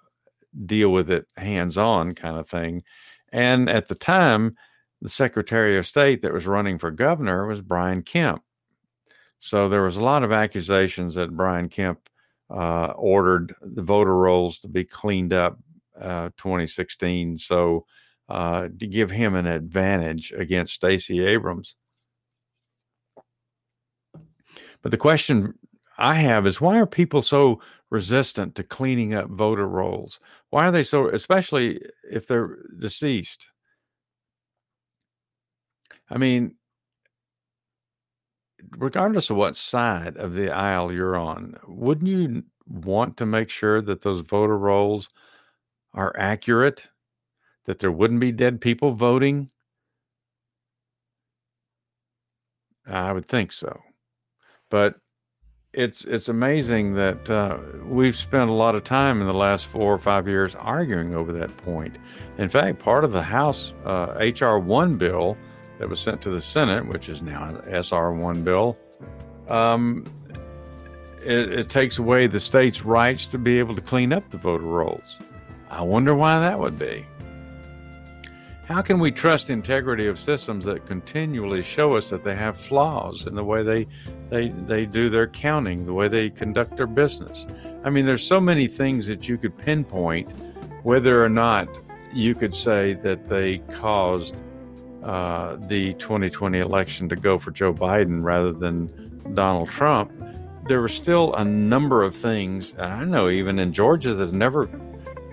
deal 0.66 0.90
with 0.90 1.10
it 1.10 1.26
hands 1.36 1.78
on 1.78 2.14
kind 2.14 2.36
of 2.36 2.48
thing. 2.48 2.82
And 3.32 3.70
at 3.70 3.88
the 3.88 3.94
time, 3.94 4.56
the 5.02 5.09
Secretary 5.09 5.76
of 5.76 5.87
State 5.87 6.23
that 6.23 6.32
was 6.32 6.47
running 6.47 6.78
for 6.78 6.92
governor 6.92 7.44
was 7.47 7.61
Brian 7.61 8.02
Kemp. 8.02 8.42
So 9.40 9.68
there 9.68 9.82
was 9.82 9.97
a 9.97 10.02
lot 10.02 10.23
of 10.23 10.30
accusations 10.30 11.14
that 11.14 11.37
Brian 11.37 11.68
Kemp 11.68 12.09
uh, 12.49 12.92
ordered 12.94 13.52
the 13.61 13.82
voter 13.82 14.16
rolls 14.16 14.61
to 14.61 14.68
be 14.68 14.85
cleaned 14.85 15.32
up 15.32 15.59
uh, 16.00 16.30
2016. 16.37 17.37
So 17.38 17.85
uh, 18.28 18.68
to 18.78 18.87
give 18.87 19.11
him 19.11 19.35
an 19.35 19.47
advantage 19.47 20.32
against 20.32 20.75
Stacey 20.75 21.26
Abrams. 21.26 21.75
But 24.82 24.92
the 24.92 24.97
question 24.97 25.54
I 25.99 26.14
have 26.14 26.47
is 26.47 26.61
why 26.61 26.78
are 26.78 26.87
people 26.87 27.23
so 27.23 27.61
resistant 27.90 28.54
to 28.54 28.62
cleaning 28.62 29.14
up 29.14 29.28
voter 29.28 29.66
rolls? 29.66 30.21
Why 30.50 30.68
are 30.68 30.71
they 30.71 30.85
so, 30.85 31.09
especially 31.09 31.80
if 32.11 32.28
they're 32.28 32.59
deceased? 32.78 33.51
I 36.12 36.19
mean, 36.19 36.54
regardless 38.76 39.31
of 39.31 39.37
what 39.37 39.57
side 39.57 40.16
of 40.16 40.35
the 40.35 40.50
aisle 40.50 40.92
you're 40.92 41.16
on, 41.16 41.57
wouldn't 41.66 42.07
you 42.07 42.45
want 42.69 43.16
to 43.16 43.26
make 43.26 43.50
sure 43.50 43.83
that 43.83 44.02
those 44.02 44.21
voter 44.21 44.57
rolls 44.57 45.09
are 45.95 46.14
accurate? 46.16 46.88
that 47.64 47.78
there 47.78 47.92
wouldn't 47.92 48.21
be 48.21 48.33
dead 48.33 48.61
people 48.61 48.92
voting? 48.92 49.50
I 52.87 53.12
would 53.12 53.26
think 53.26 53.52
so. 53.52 53.81
But 54.71 54.97
it's 55.73 56.04
it's 56.04 56.28
amazing 56.28 56.95
that 56.95 57.31
uh, 57.31 57.59
we've 57.85 58.16
spent 58.16 58.50
a 58.50 58.54
lot 58.54 58.75
of 58.75 58.85
time 58.85 59.21
in 59.21 59.26
the 59.26 59.35
last 59.35 59.66
four 59.66 59.95
or 59.95 59.99
five 59.99 60.26
years 60.26 60.54
arguing 60.57 61.14
over 61.14 61.33
that 61.33 61.57
point. 61.59 61.97
In 62.38 62.49
fact, 62.49 62.78
part 62.78 63.04
of 63.04 63.12
the 63.12 63.23
House 63.23 63.73
uh, 63.85 64.31
HR 64.40 64.59
one 64.59 64.97
bill 64.97 65.37
that 65.82 65.88
was 65.88 65.98
sent 65.98 66.22
to 66.22 66.30
the 66.30 66.40
Senate, 66.40 66.86
which 66.86 67.08
is 67.08 67.24
now 67.24 67.42
an 67.42 67.60
SR 67.66 68.12
one 68.12 68.44
bill, 68.44 68.78
um, 69.48 70.04
it, 71.20 71.52
it 71.52 71.68
takes 71.68 71.98
away 71.98 72.28
the 72.28 72.38
state's 72.38 72.84
rights 72.84 73.26
to 73.26 73.36
be 73.36 73.58
able 73.58 73.74
to 73.74 73.80
clean 73.80 74.12
up 74.12 74.30
the 74.30 74.36
voter 74.36 74.62
rolls. 74.62 75.18
I 75.70 75.82
wonder 75.82 76.14
why 76.14 76.38
that 76.38 76.56
would 76.56 76.78
be. 76.78 77.04
How 78.64 78.80
can 78.80 79.00
we 79.00 79.10
trust 79.10 79.48
the 79.48 79.54
integrity 79.54 80.06
of 80.06 80.20
systems 80.20 80.64
that 80.66 80.86
continually 80.86 81.64
show 81.64 81.96
us 81.96 82.10
that 82.10 82.22
they 82.22 82.36
have 82.36 82.56
flaws 82.56 83.26
in 83.26 83.34
the 83.34 83.42
way 83.42 83.64
they 83.64 83.88
they 84.30 84.50
they 84.50 84.86
do 84.86 85.10
their 85.10 85.26
counting, 85.26 85.84
the 85.84 85.92
way 85.92 86.06
they 86.06 86.30
conduct 86.30 86.76
their 86.76 86.86
business? 86.86 87.44
I 87.82 87.90
mean, 87.90 88.06
there's 88.06 88.24
so 88.24 88.40
many 88.40 88.68
things 88.68 89.08
that 89.08 89.28
you 89.28 89.36
could 89.36 89.58
pinpoint 89.58 90.30
whether 90.84 91.24
or 91.24 91.28
not 91.28 91.68
you 92.12 92.36
could 92.36 92.54
say 92.54 92.94
that 93.02 93.28
they 93.28 93.58
caused 93.58 94.40
uh, 95.02 95.56
the 95.56 95.94
2020 95.94 96.59
election 96.59 97.09
to 97.09 97.16
go 97.16 97.38
for 97.38 97.50
Joe 97.50 97.75
Biden 97.75 98.23
rather 98.23 98.52
than 98.52 99.35
Donald 99.35 99.71
Trump. 99.71 100.12
There 100.68 100.80
were 100.80 100.88
still 100.88 101.35
a 101.35 101.44
number 101.44 102.02
of 102.02 102.14
things, 102.14 102.78
I 102.78 103.04
know 103.04 103.28
even 103.28 103.59
in 103.59 103.73
Georgia, 103.73 104.14
that 104.14 104.32
never 104.32 104.68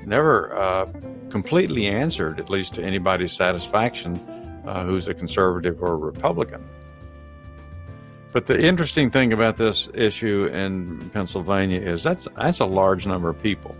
never 0.06 0.56
uh, 0.56 0.92
completely 1.30 1.88
answered, 1.88 2.40
at 2.40 2.50
least 2.50 2.74
to 2.76 2.84
anybody's 2.84 3.32
satisfaction, 3.32 4.16
uh, 4.66 4.84
who's 4.84 5.08
a 5.08 5.14
conservative 5.14 5.82
or 5.82 5.94
a 5.94 5.98
Republican. 5.98 6.68
But 8.32 8.46
the 8.46 8.60
interesting 8.60 9.10
thing 9.10 9.34
about 9.34 9.58
this 9.58 9.90
issue 9.94 10.50
in 10.54 11.10
Pennsylvania 11.12 11.80
is 11.80 12.04
that's 12.04 12.28
that's 12.36 12.60
a 12.60 12.66
large 12.66 13.08
number 13.08 13.30
of 13.30 13.42
people. 13.42 13.76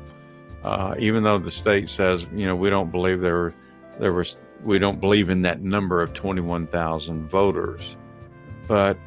Uh, 0.64 0.96
even 1.00 1.24
though 1.24 1.38
the 1.38 1.52
state 1.52 1.88
says, 1.88 2.28
you 2.34 2.46
know, 2.46 2.56
we 2.56 2.70
don't 2.70 2.92
believe 2.92 3.22
there 3.22 3.36
were, 3.36 3.54
there 4.00 4.12
was 4.12 4.38
we 4.64 4.80
don't 4.80 5.00
believe 5.00 5.30
in 5.30 5.42
that 5.44 5.62
number 5.62 6.02
of 6.02 6.14
21,000 6.14 7.26
voters, 7.26 7.98
but 8.68 8.98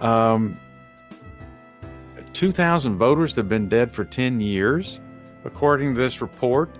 um, 0.00 0.58
2,000 2.32 2.96
voters 2.96 3.34
have 3.36 3.48
been 3.48 3.68
dead 3.68 3.92
for 3.92 4.04
10 4.04 4.40
years, 4.40 5.00
according 5.44 5.94
to 5.94 6.00
this 6.00 6.20
report, 6.20 6.70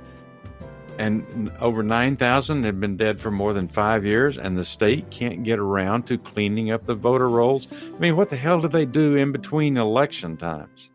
and 0.99 1.53
over 1.61 1.83
9,000 1.83 2.65
have 2.65 2.81
been 2.81 2.97
dead 2.97 3.21
for 3.21 3.31
more 3.31 3.53
than 3.53 3.69
five 3.69 4.05
years, 4.05 4.37
and 4.37 4.59
the 4.59 4.65
state 4.65 5.11
can't 5.11 5.45
get 5.45 5.59
around 5.59 6.07
to 6.07 6.19
cleaning 6.19 6.73
up 6.73 6.85
the 6.85 6.95
voter 6.95 7.29
rolls. 7.29 7.69
I 7.73 7.99
mean, 7.99 8.17
what 8.17 8.31
the 8.31 8.37
hell 8.37 8.61
do 8.61 8.69
they 8.69 8.85
do 8.85 9.17
in 9.17 9.33
between 9.33 9.77
election 9.77 10.37
times? 10.37 10.91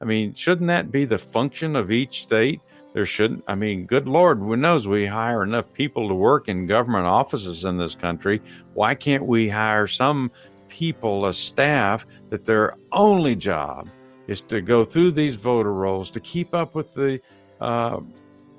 I 0.00 0.04
mean, 0.04 0.34
shouldn't 0.34 0.66
that 0.68 0.90
be 0.90 1.04
the 1.04 1.18
function 1.18 1.76
of 1.76 1.90
each 1.90 2.22
state? 2.22 2.60
There 2.94 3.04
shouldn't, 3.04 3.42
I 3.48 3.56
mean, 3.56 3.86
good 3.86 4.06
Lord, 4.06 4.38
who 4.38 4.56
knows 4.56 4.86
we 4.86 5.04
hire 5.04 5.42
enough 5.42 5.70
people 5.72 6.08
to 6.08 6.14
work 6.14 6.48
in 6.48 6.66
government 6.66 7.06
offices 7.06 7.64
in 7.64 7.76
this 7.76 7.96
country. 7.96 8.40
Why 8.74 8.94
can't 8.94 9.26
we 9.26 9.48
hire 9.48 9.88
some 9.88 10.30
people, 10.68 11.26
a 11.26 11.32
staff, 11.32 12.06
that 12.30 12.44
their 12.44 12.76
only 12.92 13.34
job 13.34 13.88
is 14.28 14.40
to 14.42 14.60
go 14.60 14.84
through 14.84 15.10
these 15.10 15.34
voter 15.34 15.72
rolls, 15.72 16.08
to 16.12 16.20
keep 16.20 16.54
up 16.54 16.76
with 16.76 16.94
the, 16.94 17.20
uh, 17.60 17.98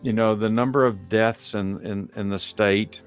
you 0.02 0.12
know, 0.12 0.36
the 0.36 0.50
number 0.50 0.86
of 0.86 1.08
deaths 1.08 1.54
in, 1.54 1.80
in, 1.86 2.10
in 2.18 2.30
the 2.30 2.38
state. 2.38 3.02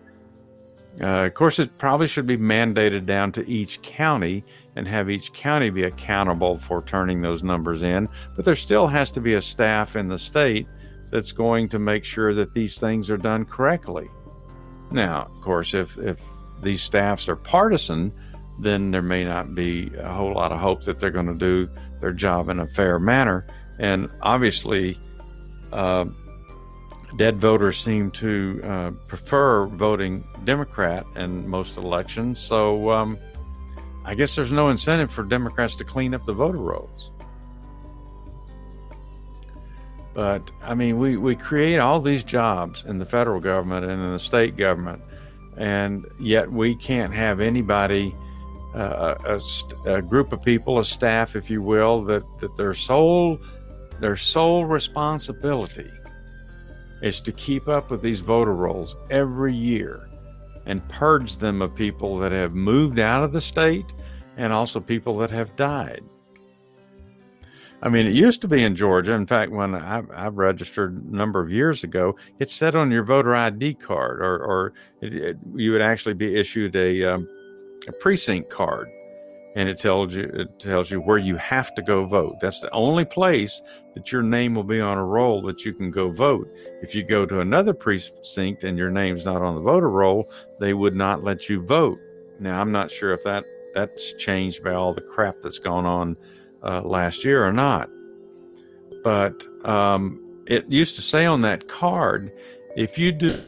Uh, 0.98 1.26
of 1.26 1.34
course, 1.34 1.58
it 1.58 1.76
probably 1.76 2.06
should 2.06 2.26
be 2.26 2.38
mandated 2.38 3.04
down 3.04 3.32
to 3.32 3.46
each 3.46 3.82
county 3.82 4.42
and 4.76 4.88
have 4.88 5.10
each 5.10 5.34
county 5.34 5.68
be 5.68 5.84
accountable 5.84 6.56
for 6.56 6.82
turning 6.82 7.20
those 7.20 7.42
numbers 7.42 7.82
in. 7.82 8.08
But 8.34 8.46
there 8.46 8.56
still 8.56 8.86
has 8.86 9.10
to 9.10 9.20
be 9.20 9.34
a 9.34 9.42
staff 9.42 9.94
in 9.94 10.08
the 10.08 10.18
state 10.18 10.66
that's 11.10 11.32
going 11.32 11.68
to 11.70 11.78
make 11.78 12.04
sure 12.04 12.34
that 12.34 12.54
these 12.54 12.78
things 12.78 13.10
are 13.10 13.16
done 13.16 13.44
correctly. 13.44 14.08
Now, 14.90 15.30
of 15.34 15.40
course, 15.40 15.74
if, 15.74 15.98
if 15.98 16.22
these 16.62 16.82
staffs 16.82 17.28
are 17.28 17.36
partisan, 17.36 18.12
then 18.58 18.90
there 18.90 19.02
may 19.02 19.24
not 19.24 19.54
be 19.54 19.90
a 19.98 20.12
whole 20.12 20.34
lot 20.34 20.52
of 20.52 20.58
hope 20.58 20.82
that 20.84 20.98
they're 20.98 21.10
going 21.10 21.26
to 21.26 21.34
do 21.34 21.68
their 22.00 22.12
job 22.12 22.48
in 22.48 22.58
a 22.58 22.66
fair 22.66 22.98
manner. 22.98 23.46
And 23.78 24.10
obviously, 24.22 24.98
uh, 25.72 26.06
dead 27.16 27.38
voters 27.38 27.78
seem 27.78 28.10
to 28.12 28.60
uh, 28.64 28.90
prefer 29.06 29.66
voting 29.66 30.24
Democrat 30.44 31.06
in 31.16 31.48
most 31.48 31.76
elections. 31.76 32.38
So 32.38 32.90
um, 32.90 33.18
I 34.04 34.14
guess 34.14 34.34
there's 34.34 34.52
no 34.52 34.68
incentive 34.68 35.10
for 35.10 35.22
Democrats 35.22 35.76
to 35.76 35.84
clean 35.84 36.14
up 36.14 36.24
the 36.24 36.32
voter 36.32 36.58
rolls. 36.58 37.12
But 40.18 40.50
I 40.64 40.74
mean, 40.74 40.98
we, 40.98 41.16
we 41.16 41.36
create 41.36 41.78
all 41.78 42.00
these 42.00 42.24
jobs 42.24 42.84
in 42.84 42.98
the 42.98 43.06
federal 43.06 43.38
government 43.38 43.84
and 43.86 44.02
in 44.02 44.12
the 44.12 44.18
state 44.18 44.56
government, 44.56 45.00
and 45.56 46.04
yet 46.18 46.50
we 46.50 46.74
can't 46.74 47.14
have 47.14 47.38
anybody 47.38 48.16
uh, 48.74 49.14
a, 49.24 49.40
a, 49.88 50.02
group 50.02 50.32
of 50.32 50.42
people, 50.42 50.80
a 50.80 50.84
staff, 50.84 51.36
if 51.36 51.48
you 51.48 51.62
will, 51.62 52.02
that, 52.02 52.24
that 52.38 52.56
their 52.56 52.74
sole 52.74 53.38
their 54.00 54.16
sole 54.16 54.64
responsibility 54.64 55.88
is 57.00 57.20
to 57.20 57.30
keep 57.30 57.68
up 57.68 57.88
with 57.88 58.02
these 58.02 58.18
voter 58.18 58.56
rolls 58.56 58.96
every 59.10 59.54
year 59.54 60.08
and 60.66 60.86
purge 60.88 61.36
them 61.36 61.62
of 61.62 61.76
people 61.76 62.18
that 62.18 62.32
have 62.32 62.54
moved 62.54 62.98
out 62.98 63.22
of 63.22 63.30
the 63.30 63.40
state 63.40 63.94
and 64.36 64.52
also 64.52 64.80
people 64.80 65.16
that 65.18 65.30
have 65.30 65.54
died. 65.54 66.02
I 67.80 67.88
mean, 67.88 68.06
it 68.06 68.12
used 68.12 68.40
to 68.42 68.48
be 68.48 68.62
in 68.62 68.74
Georgia. 68.74 69.12
In 69.12 69.26
fact, 69.26 69.52
when 69.52 69.74
I, 69.74 70.02
I 70.12 70.28
registered 70.28 71.00
a 71.00 71.16
number 71.16 71.40
of 71.40 71.50
years 71.50 71.84
ago, 71.84 72.16
it 72.40 72.50
said 72.50 72.74
on 72.74 72.90
your 72.90 73.04
voter 73.04 73.36
ID 73.36 73.74
card, 73.74 74.20
or, 74.20 74.38
or 74.38 74.72
it, 75.00 75.14
it, 75.14 75.36
you 75.54 75.70
would 75.72 75.82
actually 75.82 76.14
be 76.14 76.34
issued 76.34 76.74
a 76.74 77.04
um, 77.04 77.28
a 77.86 77.92
precinct 77.92 78.50
card 78.50 78.88
and 79.58 79.68
it 79.68 79.78
tells 79.78 80.14
you 80.14 80.24
it 80.24 80.60
tells 80.60 80.90
you 80.90 81.00
where 81.00 81.18
you 81.18 81.36
have 81.36 81.74
to 81.74 81.82
go 81.82 82.04
vote. 82.04 82.36
That's 82.40 82.60
the 82.60 82.70
only 82.70 83.04
place 83.04 83.60
that 83.94 84.12
your 84.12 84.22
name 84.22 84.54
will 84.54 84.62
be 84.62 84.80
on 84.80 84.98
a 84.98 85.04
roll 85.04 85.42
that 85.42 85.64
you 85.64 85.74
can 85.74 85.90
go 85.90 86.10
vote. 86.10 86.48
If 86.82 86.94
you 86.94 87.02
go 87.02 87.26
to 87.26 87.40
another 87.40 87.74
precinct 87.74 88.64
and 88.64 88.78
your 88.78 88.90
name's 88.90 89.24
not 89.24 89.42
on 89.42 89.54
the 89.54 89.60
voter 89.60 89.90
roll, 89.90 90.30
they 90.60 90.74
would 90.74 90.94
not 90.94 91.24
let 91.24 91.48
you 91.48 91.60
vote. 91.66 91.98
Now 92.38 92.60
I'm 92.60 92.72
not 92.72 92.90
sure 92.90 93.12
if 93.12 93.24
that 93.24 93.44
that's 93.74 94.12
changed 94.14 94.62
by 94.62 94.74
all 94.74 94.94
the 94.94 95.00
crap 95.00 95.40
that's 95.42 95.58
gone 95.58 95.86
on 95.86 96.16
uh, 96.62 96.82
last 96.82 97.24
year 97.24 97.46
or 97.46 97.52
not. 97.52 97.88
But 99.04 99.46
um, 99.64 100.20
it 100.46 100.70
used 100.70 100.96
to 100.96 101.02
say 101.02 101.24
on 101.26 101.40
that 101.42 101.68
card, 101.68 102.32
if 102.76 102.98
you 102.98 103.12
do 103.12 103.44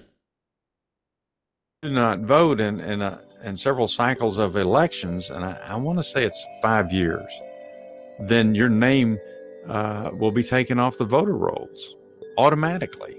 do 1.82 1.90
not 1.90 2.20
vote 2.20 2.60
in, 2.60 2.78
in 2.80 3.00
a 3.00 3.22
and 3.42 3.58
several 3.58 3.88
cycles 3.88 4.38
of 4.38 4.56
elections, 4.56 5.30
and 5.30 5.44
I, 5.44 5.58
I 5.68 5.76
want 5.76 5.98
to 5.98 6.02
say 6.02 6.24
it's 6.24 6.44
five 6.60 6.92
years, 6.92 7.30
then 8.18 8.54
your 8.54 8.68
name 8.68 9.18
uh, 9.66 10.10
will 10.12 10.30
be 10.30 10.42
taken 10.42 10.78
off 10.78 10.98
the 10.98 11.04
voter 11.06 11.36
rolls 11.36 11.94
automatically. 12.36 13.16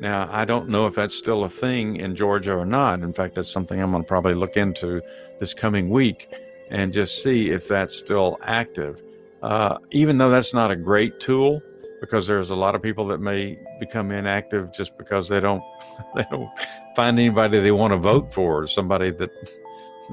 Now, 0.00 0.28
I 0.30 0.44
don't 0.44 0.68
know 0.68 0.86
if 0.86 0.94
that's 0.94 1.16
still 1.16 1.44
a 1.44 1.48
thing 1.48 1.96
in 1.96 2.16
Georgia 2.16 2.54
or 2.54 2.66
not. 2.66 3.00
In 3.00 3.12
fact, 3.12 3.36
that's 3.36 3.50
something 3.50 3.80
I'm 3.80 3.92
going 3.92 4.02
to 4.02 4.06
probably 4.06 4.34
look 4.34 4.56
into 4.56 5.00
this 5.38 5.54
coming 5.54 5.90
week 5.90 6.28
and 6.72 6.92
just 6.92 7.22
see 7.22 7.50
if 7.50 7.68
that's 7.68 7.96
still 7.96 8.38
active. 8.42 9.00
Uh, 9.42 9.78
even 9.90 10.18
though 10.18 10.30
that's 10.30 10.54
not 10.54 10.70
a 10.70 10.76
great 10.76 11.20
tool, 11.20 11.62
because 12.00 12.26
there's 12.26 12.50
a 12.50 12.56
lot 12.56 12.74
of 12.74 12.82
people 12.82 13.06
that 13.06 13.18
may 13.18 13.56
become 13.78 14.10
inactive 14.10 14.72
just 14.72 14.96
because 14.98 15.28
they 15.28 15.38
don't 15.38 15.62
they 16.16 16.24
don't 16.30 16.50
find 16.96 17.18
anybody 17.18 17.60
they 17.60 17.70
want 17.70 17.92
to 17.92 17.98
vote 17.98 18.32
for, 18.32 18.66
somebody 18.66 19.10
that 19.10 19.30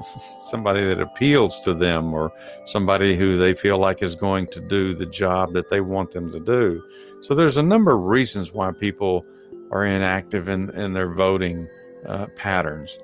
somebody 0.50 0.84
that 0.84 1.00
appeals 1.00 1.60
to 1.60 1.74
them 1.74 2.12
or 2.14 2.30
somebody 2.66 3.16
who 3.16 3.38
they 3.38 3.54
feel 3.54 3.78
like 3.78 4.02
is 4.02 4.14
going 4.14 4.46
to 4.46 4.60
do 4.60 4.94
the 4.94 5.06
job 5.06 5.52
that 5.52 5.70
they 5.70 5.80
want 5.80 6.10
them 6.10 6.30
to 6.30 6.40
do. 6.40 6.82
So 7.22 7.34
there's 7.34 7.56
a 7.56 7.62
number 7.62 7.94
of 7.94 8.02
reasons 8.02 8.52
why 8.52 8.70
people 8.72 9.24
are 9.70 9.84
inactive 9.84 10.48
in, 10.48 10.70
in 10.70 10.92
their 10.92 11.12
voting 11.12 11.68
uh, 12.06 12.26
patterns. 12.36 12.98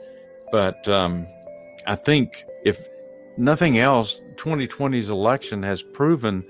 But 0.52 0.88
um, 0.88 1.26
I 1.86 1.96
think 1.96 2.44
if 2.64 2.86
nothing 3.36 3.78
else, 3.78 4.22
2020's 4.36 5.10
election 5.10 5.62
has 5.62 5.82
proven 5.82 6.44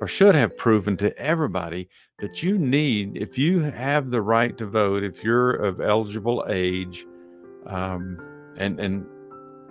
or 0.00 0.06
should 0.06 0.34
have 0.34 0.56
proven 0.56 0.96
to 0.96 1.16
everybody 1.18 1.88
that 2.18 2.42
you 2.42 2.58
need, 2.58 3.16
if 3.16 3.38
you 3.38 3.60
have 3.60 4.10
the 4.10 4.22
right 4.22 4.56
to 4.58 4.66
vote, 4.66 5.02
if 5.02 5.22
you're 5.22 5.52
of 5.52 5.80
eligible 5.80 6.44
age, 6.48 7.06
um, 7.66 8.18
and 8.58 8.80
and 8.80 9.06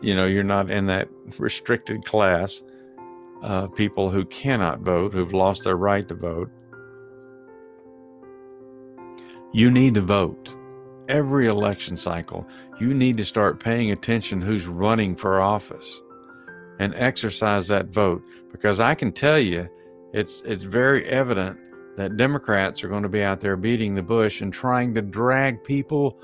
you 0.02 0.16
know 0.16 0.26
you're 0.26 0.44
not 0.44 0.70
in 0.70 0.86
that 0.88 1.10
restricted 1.38 2.06
class, 2.06 2.62
uh, 3.42 3.68
people 3.68 4.10
who 4.10 4.26
cannot 4.26 4.80
vote, 4.80 5.14
who've 5.14 5.34
lost 5.34 5.64
their 5.64 5.78
right 5.78 6.08
to 6.08 6.16
vote, 6.16 6.50
you 9.54 9.72
need 9.72 9.94
to 9.94 10.02
vote. 10.02 10.56
Every 11.10 11.48
election 11.48 11.96
cycle, 11.96 12.46
you 12.82 12.94
need 12.94 13.16
to 13.16 13.24
start 13.24 13.62
paying 13.62 13.92
attention 13.92 14.42
who's 14.42 14.68
running 14.68 15.16
for 15.16 15.40
office 15.40 16.02
and 16.80 16.94
exercise 16.96 17.68
that 17.68 17.88
vote 17.88 18.24
because 18.52 18.80
I 18.80 18.96
can 18.96 19.12
tell 19.12 19.40
you 19.40 19.68
it's 20.14 20.42
it's 20.46 20.64
very 20.64 21.06
evident 21.06 21.58
that 21.96 22.18
Democrats 22.18 22.84
are 22.84 22.88
going 22.88 23.04
to 23.04 23.10
be 23.10 23.24
out 23.24 23.42
there 23.42 23.58
beating 23.58 23.96
the 23.96 24.04
bush 24.04 24.42
and 24.42 24.54
trying 24.54 24.94
to 24.94 25.02
drag 25.02 25.64
people 25.64 26.20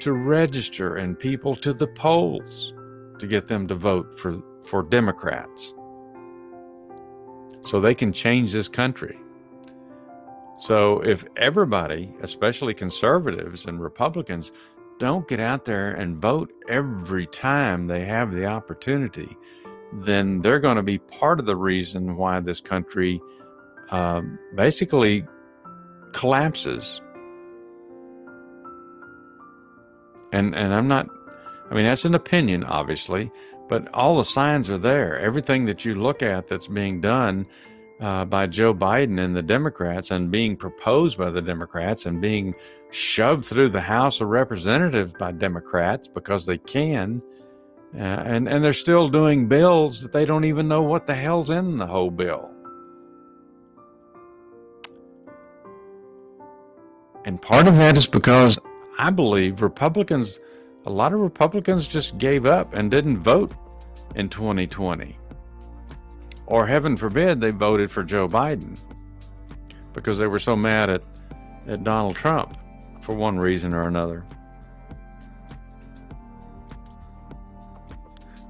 to 0.00 0.12
register 0.12 0.96
and 0.96 1.18
people 1.18 1.54
to 1.56 1.72
the 1.72 1.86
polls 1.86 2.74
to 3.18 3.26
get 3.26 3.46
them 3.46 3.66
to 3.68 3.74
vote 3.74 4.18
for 4.18 4.42
for 4.62 4.82
Democrats 4.82 5.74
so 7.62 7.80
they 7.80 7.94
can 7.94 8.12
change 8.12 8.52
this 8.52 8.68
country. 8.68 9.18
So 10.58 11.00
if 11.00 11.24
everybody, 11.36 12.14
especially 12.22 12.74
conservatives 12.74 13.66
and 13.66 13.80
Republicans, 13.80 14.52
don't 14.98 15.26
get 15.26 15.40
out 15.40 15.64
there 15.64 15.92
and 15.92 16.16
vote 16.16 16.52
every 16.68 17.26
time 17.26 17.86
they 17.86 18.04
have 18.04 18.32
the 18.32 18.46
opportunity, 18.46 19.36
then 20.02 20.40
they're 20.40 20.60
going 20.60 20.76
to 20.76 20.82
be 20.82 20.98
part 20.98 21.38
of 21.38 21.46
the 21.46 21.56
reason 21.56 22.16
why 22.16 22.40
this 22.40 22.60
country 22.60 23.20
um, 23.90 24.38
basically 24.54 25.24
collapses. 26.12 27.00
And 30.32 30.54
and 30.54 30.74
I'm 30.74 30.88
not. 30.88 31.08
I 31.70 31.74
mean, 31.74 31.84
that's 31.84 32.04
an 32.04 32.14
opinion, 32.14 32.64
obviously, 32.64 33.30
but 33.68 33.92
all 33.94 34.16
the 34.16 34.24
signs 34.24 34.68
are 34.68 34.78
there. 34.78 35.18
Everything 35.18 35.64
that 35.66 35.84
you 35.84 35.94
look 35.94 36.22
at 36.22 36.48
that's 36.48 36.66
being 36.66 37.00
done 37.00 37.46
uh, 38.00 38.24
by 38.24 38.46
Joe 38.46 38.74
Biden 38.74 39.18
and 39.20 39.36
the 39.36 39.42
Democrats, 39.42 40.10
and 40.10 40.30
being 40.30 40.56
proposed 40.56 41.16
by 41.16 41.30
the 41.30 41.40
Democrats, 41.40 42.06
and 42.06 42.20
being 42.20 42.54
shoved 42.90 43.44
through 43.44 43.68
the 43.68 43.80
House 43.80 44.20
of 44.20 44.28
Representatives 44.28 45.14
by 45.18 45.30
Democrats 45.30 46.08
because 46.08 46.46
they 46.46 46.58
can 46.58 47.22
uh, 47.96 47.98
and 47.98 48.48
and 48.48 48.64
they're 48.64 48.72
still 48.72 49.08
doing 49.08 49.46
bills 49.46 50.00
that 50.02 50.12
they 50.12 50.24
don't 50.24 50.44
even 50.44 50.66
know 50.66 50.82
what 50.82 51.06
the 51.06 51.14
hell's 51.14 51.50
in 51.50 51.78
the 51.78 51.86
whole 51.86 52.10
bill. 52.10 52.50
And 57.24 57.40
part 57.40 57.66
of 57.66 57.76
that 57.76 57.96
is 57.96 58.06
because 58.06 58.58
I 58.98 59.10
believe 59.10 59.62
Republicans, 59.62 60.38
a 60.86 60.90
lot 60.90 61.12
of 61.12 61.20
Republicans 61.20 61.88
just 61.88 62.18
gave 62.18 62.46
up 62.46 62.74
and 62.74 62.90
didn't 62.90 63.18
vote 63.18 63.52
in 64.14 64.28
2020. 64.28 65.16
Or 66.46 66.66
heaven 66.66 66.96
forbid 66.96 67.40
they 67.40 67.50
voted 67.50 67.90
for 67.90 68.02
Joe 68.02 68.28
Biden 68.28 68.78
because 69.94 70.18
they 70.18 70.26
were 70.26 70.38
so 70.38 70.54
mad 70.54 70.90
at, 70.90 71.02
at 71.66 71.84
Donald 71.84 72.16
Trump 72.16 72.58
for 73.00 73.14
one 73.14 73.38
reason 73.38 73.72
or 73.72 73.84
another. 73.84 74.24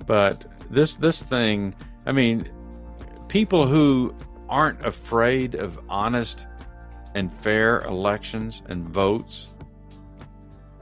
But 0.06 0.44
this 0.70 0.96
this 0.96 1.22
thing, 1.22 1.74
I 2.06 2.12
mean, 2.12 2.48
people 3.28 3.66
who 3.66 4.14
aren't 4.48 4.84
afraid 4.84 5.54
of 5.54 5.78
honest 5.88 6.46
and 7.14 7.32
fair 7.32 7.80
elections 7.82 8.62
and 8.68 8.88
votes 8.88 9.48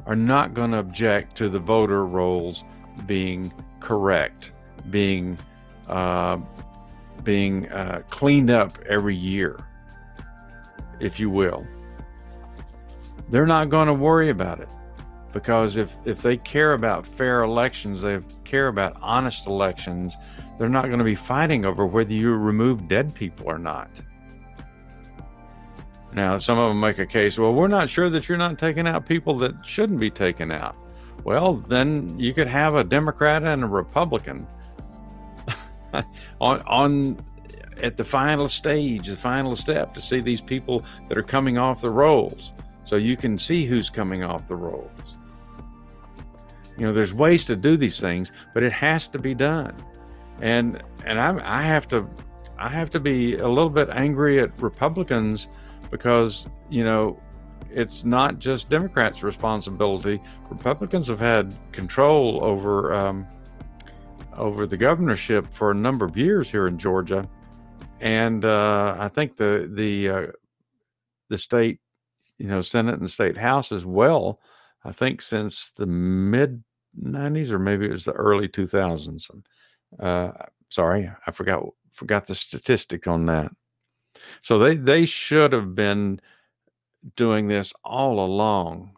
are 0.06 0.16
not 0.16 0.54
going 0.54 0.72
to 0.72 0.78
object 0.78 1.36
to 1.36 1.48
the 1.48 1.58
voter 1.58 2.04
rolls 2.04 2.64
being 3.06 3.52
correct, 3.80 4.52
being 4.90 5.38
uh, 5.88 6.38
being 7.22 7.70
uh, 7.70 8.02
cleaned 8.10 8.50
up 8.50 8.78
every 8.88 9.14
year, 9.14 9.64
if 10.98 11.20
you 11.20 11.30
will. 11.30 11.66
They're 13.30 13.46
not 13.46 13.70
going 13.70 13.86
to 13.86 13.94
worry 13.94 14.30
about 14.30 14.60
it 14.60 14.68
because 15.32 15.76
if 15.76 15.96
if 16.04 16.22
they 16.22 16.36
care 16.36 16.74
about 16.74 17.06
fair 17.06 17.42
elections, 17.42 18.02
they 18.02 18.20
care 18.44 18.68
about 18.68 18.96
honest 19.00 19.46
elections. 19.46 20.16
They're 20.58 20.68
not 20.68 20.86
going 20.86 20.98
to 20.98 21.04
be 21.04 21.14
fighting 21.14 21.64
over 21.64 21.86
whether 21.86 22.12
you 22.12 22.34
remove 22.34 22.86
dead 22.86 23.14
people 23.14 23.46
or 23.46 23.58
not. 23.58 23.88
Now, 26.14 26.36
some 26.36 26.58
of 26.58 26.68
them 26.68 26.78
make 26.78 26.98
a 26.98 27.06
case, 27.06 27.38
well, 27.38 27.54
we're 27.54 27.68
not 27.68 27.88
sure 27.88 28.10
that 28.10 28.28
you're 28.28 28.38
not 28.38 28.58
taking 28.58 28.86
out 28.86 29.06
people 29.06 29.38
that 29.38 29.64
shouldn't 29.64 29.98
be 29.98 30.10
taken 30.10 30.52
out. 30.52 30.76
Well, 31.24 31.54
then 31.54 32.18
you 32.18 32.34
could 32.34 32.48
have 32.48 32.74
a 32.74 32.84
Democrat 32.84 33.42
and 33.44 33.64
a 33.64 33.66
Republican 33.66 34.46
on, 36.40 36.60
on 36.60 37.24
at 37.82 37.96
the 37.96 38.04
final 38.04 38.48
stage, 38.48 39.08
the 39.08 39.16
final 39.16 39.56
step 39.56 39.94
to 39.94 40.00
see 40.00 40.20
these 40.20 40.40
people 40.40 40.84
that 41.08 41.16
are 41.16 41.22
coming 41.22 41.56
off 41.56 41.80
the 41.80 41.90
rolls. 41.90 42.52
So 42.84 42.96
you 42.96 43.16
can 43.16 43.38
see 43.38 43.64
who's 43.64 43.88
coming 43.88 44.22
off 44.22 44.46
the 44.46 44.56
rolls. 44.56 45.11
You 46.78 46.86
know, 46.86 46.92
there's 46.92 47.12
ways 47.12 47.44
to 47.46 47.56
do 47.56 47.76
these 47.76 48.00
things, 48.00 48.32
but 48.54 48.62
it 48.62 48.72
has 48.72 49.08
to 49.08 49.18
be 49.18 49.34
done. 49.34 49.74
And 50.40 50.82
and 51.04 51.20
I, 51.20 51.58
I 51.60 51.62
have 51.62 51.86
to 51.88 52.08
I 52.58 52.68
have 52.68 52.90
to 52.90 53.00
be 53.00 53.36
a 53.36 53.48
little 53.48 53.70
bit 53.70 53.88
angry 53.90 54.40
at 54.40 54.60
Republicans 54.60 55.48
because 55.90 56.46
you 56.70 56.84
know 56.84 57.20
it's 57.70 58.04
not 58.04 58.38
just 58.38 58.68
Democrats' 58.68 59.22
responsibility. 59.22 60.20
Republicans 60.50 61.08
have 61.08 61.20
had 61.20 61.54
control 61.72 62.44
over 62.44 62.92
um, 62.94 63.26
over 64.36 64.66
the 64.66 64.76
governorship 64.76 65.46
for 65.52 65.70
a 65.70 65.74
number 65.74 66.04
of 66.04 66.16
years 66.16 66.50
here 66.50 66.66
in 66.66 66.78
Georgia, 66.78 67.28
and 68.00 68.44
uh, 68.44 68.96
I 68.98 69.08
think 69.08 69.36
the 69.36 69.70
the 69.72 70.08
uh, 70.08 70.26
the 71.28 71.38
state, 71.38 71.80
you 72.38 72.46
know, 72.46 72.62
Senate 72.62 72.98
and 73.00 73.10
state 73.10 73.36
House 73.36 73.72
as 73.72 73.84
well. 73.84 74.40
I 74.84 74.92
think 74.92 75.22
since 75.22 75.70
the 75.70 75.86
mid 75.86 76.62
'90s 77.00 77.50
or 77.50 77.58
maybe 77.58 77.86
it 77.86 77.92
was 77.92 78.04
the 78.04 78.12
early 78.12 78.48
2000s. 78.48 79.30
Uh, 80.00 80.32
sorry, 80.68 81.10
I 81.26 81.30
forgot 81.30 81.64
forgot 81.92 82.26
the 82.26 82.34
statistic 82.34 83.06
on 83.06 83.26
that. 83.26 83.52
So 84.42 84.58
they 84.58 84.76
they 84.76 85.04
should 85.04 85.52
have 85.52 85.74
been 85.74 86.20
doing 87.16 87.48
this 87.48 87.72
all 87.84 88.24
along, 88.24 88.96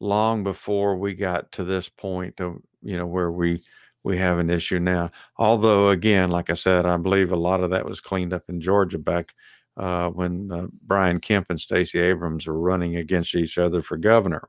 long 0.00 0.44
before 0.44 0.96
we 0.96 1.14
got 1.14 1.52
to 1.52 1.64
this 1.64 1.88
point 1.88 2.40
of 2.40 2.58
you 2.82 2.96
know 2.96 3.06
where 3.06 3.30
we 3.30 3.60
we 4.04 4.18
have 4.18 4.38
an 4.38 4.50
issue 4.50 4.78
now. 4.78 5.10
Although 5.38 5.90
again, 5.90 6.30
like 6.30 6.50
I 6.50 6.54
said, 6.54 6.86
I 6.86 6.96
believe 6.96 7.32
a 7.32 7.36
lot 7.36 7.62
of 7.62 7.70
that 7.70 7.86
was 7.86 8.00
cleaned 8.00 8.32
up 8.34 8.44
in 8.48 8.60
Georgia 8.60 8.98
back 8.98 9.34
uh, 9.76 10.08
when 10.10 10.50
uh, 10.52 10.66
Brian 10.82 11.20
Kemp 11.20 11.46
and 11.50 11.60
Stacey 11.60 11.98
Abrams 12.00 12.46
were 12.46 12.58
running 12.58 12.96
against 12.96 13.34
each 13.34 13.58
other 13.58 13.82
for 13.82 13.96
governor, 13.96 14.48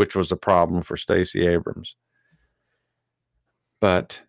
which 0.00 0.16
was 0.16 0.32
a 0.32 0.36
problem 0.36 0.80
for 0.80 0.96
Stacey 0.96 1.46
Abrams. 1.46 1.94
But 3.82 4.22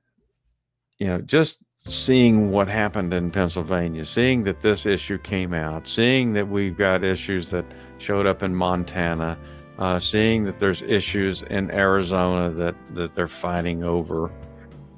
you 0.99 1.07
know, 1.07 1.21
just 1.21 1.59
seeing 1.77 2.51
what 2.51 2.67
happened 2.67 3.13
in 3.13 3.31
Pennsylvania, 3.31 4.05
seeing 4.05 4.43
that 4.43 4.59
this 4.59 4.85
issue 4.85 5.17
came 5.17 5.53
out, 5.53 5.87
seeing 5.87 6.33
that 6.33 6.49
we've 6.49 6.77
got 6.77 7.05
issues 7.05 7.51
that 7.51 7.63
showed 7.99 8.25
up 8.25 8.43
in 8.43 8.53
Montana, 8.53 9.37
uh, 9.79 9.97
seeing 9.97 10.43
that 10.43 10.59
there's 10.59 10.81
issues 10.81 11.41
in 11.43 11.71
Arizona 11.71 12.49
that, 12.49 12.75
that 12.93 13.13
they're 13.13 13.29
fighting 13.29 13.81
over. 13.85 14.29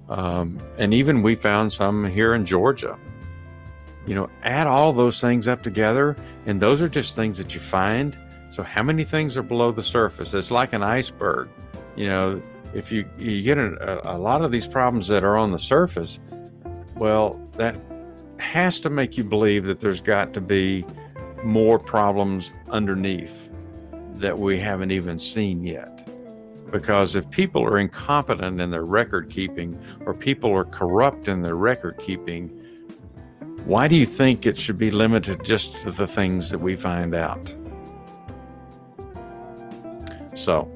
Um, 0.10 0.58
and 0.80 0.92
even 0.92 1.22
we 1.22 1.36
found 1.36 1.72
some 1.72 2.04
here 2.04 2.34
in 2.34 2.48
Georgia. 2.48 2.98
You 4.08 4.16
know, 4.16 4.28
add 4.42 4.66
all 4.66 4.92
those 4.92 5.22
things 5.22 5.48
up 5.48 5.62
together, 5.62 6.16
and 6.48 6.60
those 6.60 6.82
are 6.82 6.90
just 6.90 7.16
things 7.16 7.38
that 7.38 7.54
you 7.54 7.62
find. 7.62 8.18
So, 8.54 8.62
how 8.62 8.84
many 8.84 9.04
things 9.04 9.36
are 9.36 9.42
below 9.42 9.72
the 9.72 9.82
surface? 9.82 10.32
It's 10.36 10.52
like 10.52 10.74
an 10.74 10.84
iceberg. 10.84 11.50
You 11.96 12.06
know, 12.06 12.44
if 12.76 12.92
you, 12.92 13.10
you 13.18 13.42
get 13.42 13.58
a, 13.58 14.12
a 14.12 14.16
lot 14.16 14.44
of 14.44 14.52
these 14.52 14.68
problems 14.68 15.08
that 15.08 15.24
are 15.24 15.38
on 15.38 15.52
the 15.52 15.58
surface, 15.58 16.20
well, 16.96 17.42
that 17.54 17.76
has 18.38 18.80
to 18.82 18.92
make 18.92 19.18
you 19.18 19.24
believe 19.24 19.66
that 19.66 19.80
there's 19.80 20.02
got 20.02 20.34
to 20.36 20.40
be 20.40 20.86
more 21.44 21.80
problems 21.80 22.52
underneath 22.70 23.50
that 24.18 24.38
we 24.38 24.60
haven't 24.60 24.92
even 24.92 25.18
seen 25.18 25.64
yet. 25.64 26.08
Because 26.70 27.16
if 27.16 27.28
people 27.32 27.64
are 27.64 27.80
incompetent 27.80 28.62
in 28.62 28.70
their 28.70 28.86
record 28.86 29.32
keeping 29.32 29.84
or 30.06 30.14
people 30.14 30.52
are 30.52 30.66
corrupt 30.66 31.28
in 31.28 31.42
their 31.42 31.56
record 31.56 31.98
keeping, 31.98 32.50
why 33.66 33.88
do 33.88 33.96
you 33.96 34.06
think 34.06 34.46
it 34.46 34.60
should 34.60 34.78
be 34.78 34.92
limited 34.92 35.44
just 35.44 35.74
to 35.82 35.90
the 35.90 36.06
things 36.06 36.52
that 36.52 36.60
we 36.60 36.76
find 36.76 37.16
out? 37.16 37.52
So, 40.44 40.70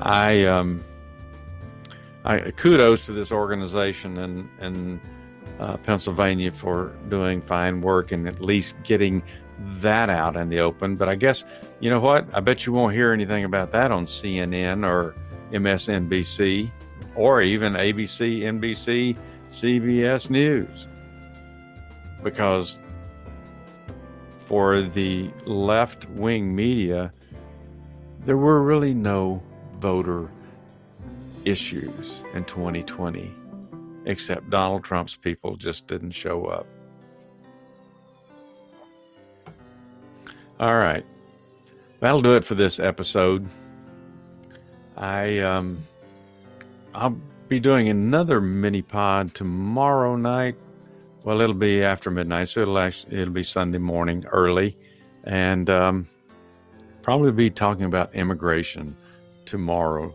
I 0.00 0.44
um, 0.44 0.82
I, 2.24 2.50
kudos 2.52 3.06
to 3.06 3.12
this 3.12 3.32
organization 3.32 4.18
in, 4.18 4.48
in 4.60 5.00
uh, 5.58 5.76
Pennsylvania 5.78 6.52
for 6.52 6.92
doing 7.08 7.40
fine 7.40 7.80
work 7.80 8.12
and 8.12 8.28
at 8.28 8.40
least 8.40 8.76
getting 8.82 9.22
that 9.58 10.10
out 10.10 10.36
in 10.36 10.48
the 10.48 10.60
open. 10.60 10.96
But 10.96 11.08
I 11.08 11.14
guess, 11.14 11.44
you 11.80 11.90
know 11.90 12.00
what? 12.00 12.26
I 12.34 12.40
bet 12.40 12.66
you 12.66 12.72
won't 12.72 12.94
hear 12.94 13.12
anything 13.12 13.44
about 13.44 13.70
that 13.72 13.90
on 13.90 14.04
CNN 14.04 14.86
or 14.86 15.14
MSNBC 15.52 16.70
or 17.14 17.42
even 17.42 17.72
ABC, 17.74 18.40
NBC, 18.40 19.16
CBS 19.48 20.30
News. 20.30 20.88
Because 22.22 22.80
for 24.44 24.82
the 24.82 25.30
left 25.46 26.08
wing 26.10 26.54
media, 26.54 27.12
there 28.24 28.36
were 28.36 28.62
really 28.62 28.94
no 28.94 29.42
voter 29.78 30.30
issues 31.44 32.22
in 32.34 32.44
2020, 32.44 33.34
except 34.04 34.50
Donald 34.50 34.84
Trump's 34.84 35.16
people 35.16 35.56
just 35.56 35.86
didn't 35.86 36.12
show 36.12 36.46
up. 36.46 36.66
All 40.58 40.76
right. 40.76 41.04
That'll 42.00 42.22
do 42.22 42.36
it 42.36 42.44
for 42.44 42.54
this 42.54 42.78
episode. 42.78 43.46
I 44.96 45.38
um 45.38 45.78
I'll 46.94 47.18
be 47.48 47.60
doing 47.60 47.88
another 47.88 48.40
mini 48.40 48.82
pod 48.82 49.34
tomorrow 49.34 50.16
night. 50.16 50.56
Well, 51.24 51.40
it'll 51.40 51.54
be 51.54 51.82
after 51.82 52.10
midnight, 52.10 52.48
so 52.48 52.60
it'll 52.60 52.78
actually 52.78 53.18
it'll 53.18 53.32
be 53.32 53.42
Sunday 53.42 53.78
morning 53.78 54.24
early, 54.30 54.76
and 55.24 55.68
um, 55.68 56.06
probably 57.10 57.32
be 57.32 57.50
talking 57.50 57.86
about 57.86 58.14
immigration 58.14 58.96
tomorrow 59.44 60.14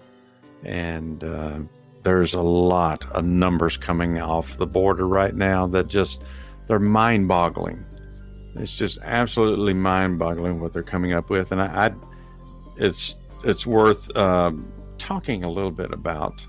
and 0.63 1.25
uh, 1.25 1.59
there's 2.03 2.33
a 2.33 2.41
lot 2.41 3.05
of 3.11 3.25
numbers 3.25 3.75
coming 3.75 4.17
off 4.21 4.55
the 4.55 4.65
border 4.65 5.05
right 5.05 5.35
now 5.35 5.67
that 5.67 5.89
just 5.89 6.23
they're 6.67 6.79
mind-boggling. 6.79 7.83
It's 8.55 8.77
just 8.77 8.97
absolutely 9.01 9.73
mind-boggling 9.73 10.61
what 10.61 10.71
they're 10.71 10.83
coming 10.83 11.11
up 11.11 11.29
with, 11.29 11.51
and 11.51 11.61
I, 11.61 11.87
I 11.87 11.91
it's 12.77 13.19
it's 13.43 13.67
worth 13.67 14.15
um, 14.15 14.71
talking 14.97 15.43
a 15.43 15.51
little 15.51 15.71
bit 15.71 15.91
about 15.91 16.47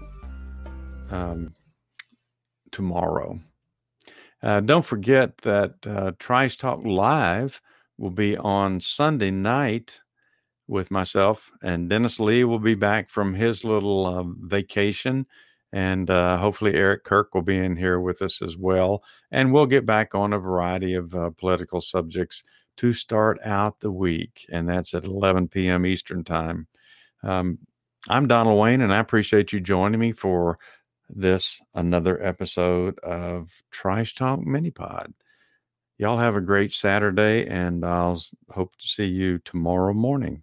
um, 1.11 1.53
tomorrow. 2.71 3.41
Uh, 4.45 4.61
don't 4.61 4.85
forget 4.85 5.39
that 5.39 5.75
uh, 5.85 6.13
Trice 6.21 6.55
Talk 6.55 6.85
Live 6.85 7.61
will 7.99 8.11
be 8.11 8.37
on 8.37 8.79
Sunday 8.79 9.33
night 9.33 10.03
with 10.69 10.91
myself, 10.91 11.51
and 11.63 11.89
Dennis 11.89 12.19
Lee 12.19 12.45
will 12.45 12.59
be 12.59 12.75
back 12.75 13.11
from 13.11 13.35
his 13.35 13.65
little 13.65 14.07
uh, 14.07 14.25
vacation. 14.47 15.27
And 15.73 16.09
uh, 16.11 16.39
hopefully, 16.39 16.75
Eric 16.75 17.05
Kirk 17.05 17.35
will 17.35 17.43
be 17.43 17.59
in 17.59 17.77
here 17.77 18.01
with 18.01 18.23
us 18.23 18.41
as 18.41 18.57
well. 18.57 19.03
And 19.31 19.53
we'll 19.53 19.67
get 19.67 19.85
back 19.85 20.15
on 20.15 20.33
a 20.33 20.39
variety 20.39 20.95
of 20.95 21.15
uh, 21.15 21.31
political 21.31 21.81
subjects 21.81 22.43
to 22.79 22.93
start 22.93 23.39
out 23.45 23.81
the 23.81 23.91
week. 23.91 24.47
And 24.51 24.69
that's 24.69 24.95
at 24.95 25.05
11 25.05 25.49
p.m. 25.49 25.85
Eastern 25.85 26.25
Time. 26.25 26.67
Um, 27.23 27.59
I'm 28.09 28.29
Donald 28.29 28.59
Wayne, 28.59 28.83
and 28.83 28.93
I 28.93 28.99
appreciate 28.99 29.53
you 29.53 29.61
joining 29.61 29.99
me 29.99 30.13
for 30.13 30.59
this 31.09 31.61
another 31.75 32.23
episode 32.25 32.99
of 33.01 33.51
Trice 33.71 34.13
Talk 34.13 34.47
Mini 34.47 34.71
Pod. 34.71 35.13
Y'all 35.99 36.19
have 36.19 36.37
a 36.37 36.41
great 36.41 36.73
Saturday, 36.73 37.47
and 37.47 37.85
I'll 37.85 38.23
hope 38.51 38.77
to 38.77 38.87
see 38.87 39.07
you 39.07 39.39
tomorrow 39.39 39.93
morning. 39.93 40.43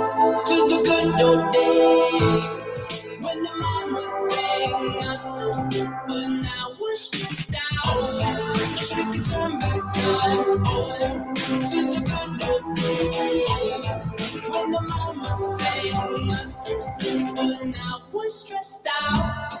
days 1.51 2.87
when 3.21 3.43
the 3.43 3.51
mama 3.59 4.09
sang 4.09 5.03
us 5.05 5.29
to 5.31 5.53
sleep, 5.53 5.89
but 6.07 6.27
now 6.27 6.73
we're 6.79 6.95
stressed 6.95 7.53
out. 7.55 7.85
Oh, 7.85 8.73
Wish 8.75 8.95
we 8.97 9.03
could 9.05 9.23
turn 9.23 9.59
back 9.59 9.81
time 9.93 10.63
oh, 10.65 11.33
to 11.71 11.79
the 11.93 12.01
good 12.05 12.43
old 12.49 12.75
days 12.75 14.09
when 14.49 14.71
the 14.71 14.81
mama 14.81 15.25
sang 15.35 16.31
us 16.33 16.57
to 16.59 16.81
sleep, 16.81 17.35
but 17.35 17.65
now 17.67 18.01
we're 18.11 18.29
stressed 18.29 18.87
out. 19.03 19.60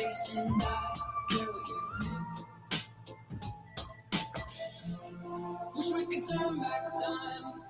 turn 6.19 6.59
back 6.59 6.93
time 6.93 7.60